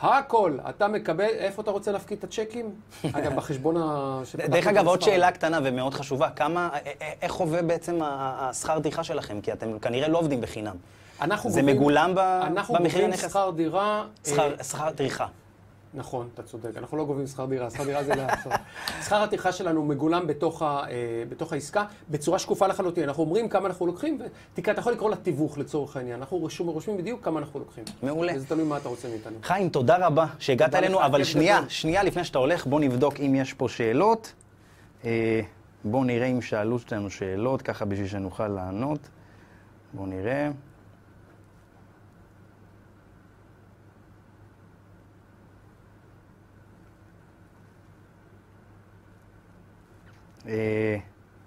הכל, 0.00 0.58
אתה 0.68 0.88
מקבל, 0.88 1.24
איפה 1.24 1.62
אתה 1.62 1.70
רוצה 1.70 1.92
להפקיד 1.92 2.18
את 2.18 2.24
הצ'קים? 2.24 2.70
אגב, 3.12 3.36
בחשבון 3.36 3.76
ה... 3.76 4.20
דרך 4.48 4.66
אגב, 4.66 4.86
עוד. 4.86 5.02
שאלה 5.02 5.32
קטנה 5.32 5.58
ומאוד 5.64 5.94
חשובה, 5.94 6.30
כמה, 6.30 6.68
א- 6.72 6.76
א- 6.76 7.04
איך 7.22 7.34
עובד 7.34 7.68
בעצם 7.68 7.98
השכר 8.04 8.80
טרחה 8.80 9.04
שלכם? 9.04 9.40
כי 9.40 9.52
אתם 9.52 9.78
כנראה 9.78 10.08
לא 10.08 10.18
עובדים 10.18 10.40
בחינם. 10.40 10.76
אנחנו 11.20 11.50
זה 11.50 11.60
גובים- 11.60 11.76
מגולם 11.76 12.14
ב- 12.14 12.18
אנחנו 12.18 12.74
במחיר 12.74 12.90
גובים 12.92 13.06
הנכס? 13.10 13.30
שכר 13.30 13.50
דירה... 13.56 14.04
אה, 14.26 14.32
שכר- 14.32 14.62
שכר 14.62 14.90
טרחה. 14.90 15.26
נכון, 15.94 16.28
אתה 16.34 16.42
צודק. 16.42 16.70
אנחנו 16.76 16.96
לא 16.96 17.04
גובים 17.04 17.26
שכר 17.26 17.44
דירה, 17.44 17.70
שכר 17.70 17.84
דירה 17.84 18.04
זה 18.04 18.14
לאחר. 18.14 18.50
שכר 19.04 19.22
הטרחה 19.22 19.52
שלנו 19.52 19.84
מגולם 19.84 20.26
בתוך, 20.26 20.62
ה, 20.62 20.66
אה, 20.66 21.24
בתוך 21.28 21.52
העסקה 21.52 21.84
בצורה 22.10 22.38
שקופה 22.38 22.66
לחלוטין. 22.66 23.04
אנחנו 23.04 23.22
אומרים 23.22 23.48
כמה 23.48 23.66
אנחנו 23.68 23.86
לוקחים, 23.86 24.18
ותקרא, 24.54 24.72
אתה 24.72 24.80
יכול 24.80 24.92
לקרוא 24.92 25.10
לה 25.10 25.16
תיווך 25.16 25.58
לצורך 25.58 25.96
העניין. 25.96 26.20
אנחנו 26.20 26.38
רושמים, 26.38 26.70
רושמים 26.70 26.96
בדיוק 26.96 27.24
כמה 27.24 27.40
אנחנו 27.40 27.60
לוקחים. 27.60 27.84
מעולה. 28.02 28.32
וזה 28.36 28.46
תלוי 28.46 28.64
מה 28.64 28.76
אתה 28.76 28.88
רוצה 28.88 29.08
מאיתנו. 29.08 29.36
חיים, 29.42 29.68
תודה 29.68 30.06
רבה 30.06 30.26
שהגעת 30.38 30.74
אלינו, 30.74 31.02
אבל 31.06 31.24
שנייה, 31.24 31.56
גדול. 31.56 31.68
שנייה 31.68 32.02
לפני 32.02 32.24
שאתה 32.24 32.38
הולך, 32.38 32.66
בוא 32.66 32.80
נבדוק 32.80 33.20
אם 33.20 33.34
יש 33.34 33.52
פה 33.52 33.68
שאלות. 33.68 34.32
אה, 35.04 35.40
בוא 35.84 36.04
נראה 36.04 36.26
אם 36.26 36.42
שאלו 36.42 36.76
אותנו 36.76 37.10
שאלות, 37.10 37.62
ככה 37.62 37.84
בשביל 37.84 38.08
שנוכל 38.08 38.48
לענות. 38.48 39.08
בוא 39.92 40.06
נראה. 40.06 40.50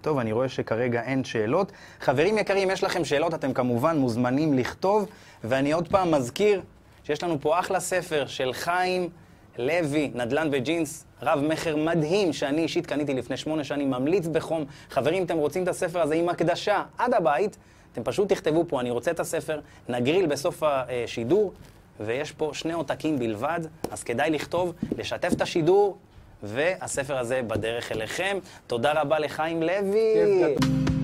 טוב, 0.02 0.18
אני 0.18 0.32
רואה 0.32 0.50
שכרגע 0.50 1.02
אין 1.02 1.24
שאלות. 1.24 1.72
חברים 2.00 2.38
יקרים, 2.38 2.70
יש 2.72 2.84
לכם 2.84 3.06
שאלות, 3.06 3.34
אתם 3.34 3.54
כמובן 3.54 3.98
מוזמנים 3.98 4.54
לכתוב. 4.54 5.10
ואני 5.44 5.72
עוד 5.72 5.88
פעם 5.88 6.12
מזכיר 6.12 6.62
שיש 7.04 7.24
לנו 7.24 7.42
פה 7.42 7.60
אחלה 7.60 7.80
ספר 7.80 8.28
של 8.28 8.54
חיים 8.54 9.10
לוי, 9.58 10.12
נדל"ן 10.16 10.50
וג'ינס, 10.52 11.06
רב 11.22 11.40
מכר 11.40 11.76
מדהים, 11.76 12.34
שאני 12.34 12.62
אישית 12.62 12.86
קניתי 12.86 13.14
לפני 13.14 13.38
שמונה 13.38 13.64
שנים, 13.64 13.92
ממליץ 13.92 14.28
בחום. 14.28 14.66
חברים, 14.90 15.24
אתם 15.24 15.38
רוצים 15.38 15.64
את 15.64 15.68
הספר 15.68 16.02
הזה 16.02 16.16
עם 16.16 16.30
הקדשה 16.30 16.84
עד 16.98 17.14
הבית, 17.14 17.58
אתם 17.94 18.04
פשוט 18.04 18.30
תכתבו 18.30 18.66
פה, 18.68 18.80
אני 18.80 18.90
רוצה 18.90 19.12
את 19.12 19.20
הספר, 19.20 19.60
נגריל 19.90 20.26
בסוף 20.26 20.64
השידור, 20.64 21.54
ויש 22.00 22.32
פה 22.32 22.52
שני 22.54 22.74
עותקים 22.74 23.20
בלבד, 23.20 23.60
אז 23.92 24.04
כדאי 24.04 24.30
לכתוב, 24.30 24.74
לשתף 24.98 25.34
את 25.34 25.42
השידור, 25.42 25.98
והספר 26.44 27.18
הזה 27.18 27.42
בדרך 27.48 27.92
אליכם. 27.92 28.38
תודה 28.68 29.02
רבה 29.02 29.20
לחיים 29.20 29.64
לוי. 29.64 30.14
כיף. 30.58 30.95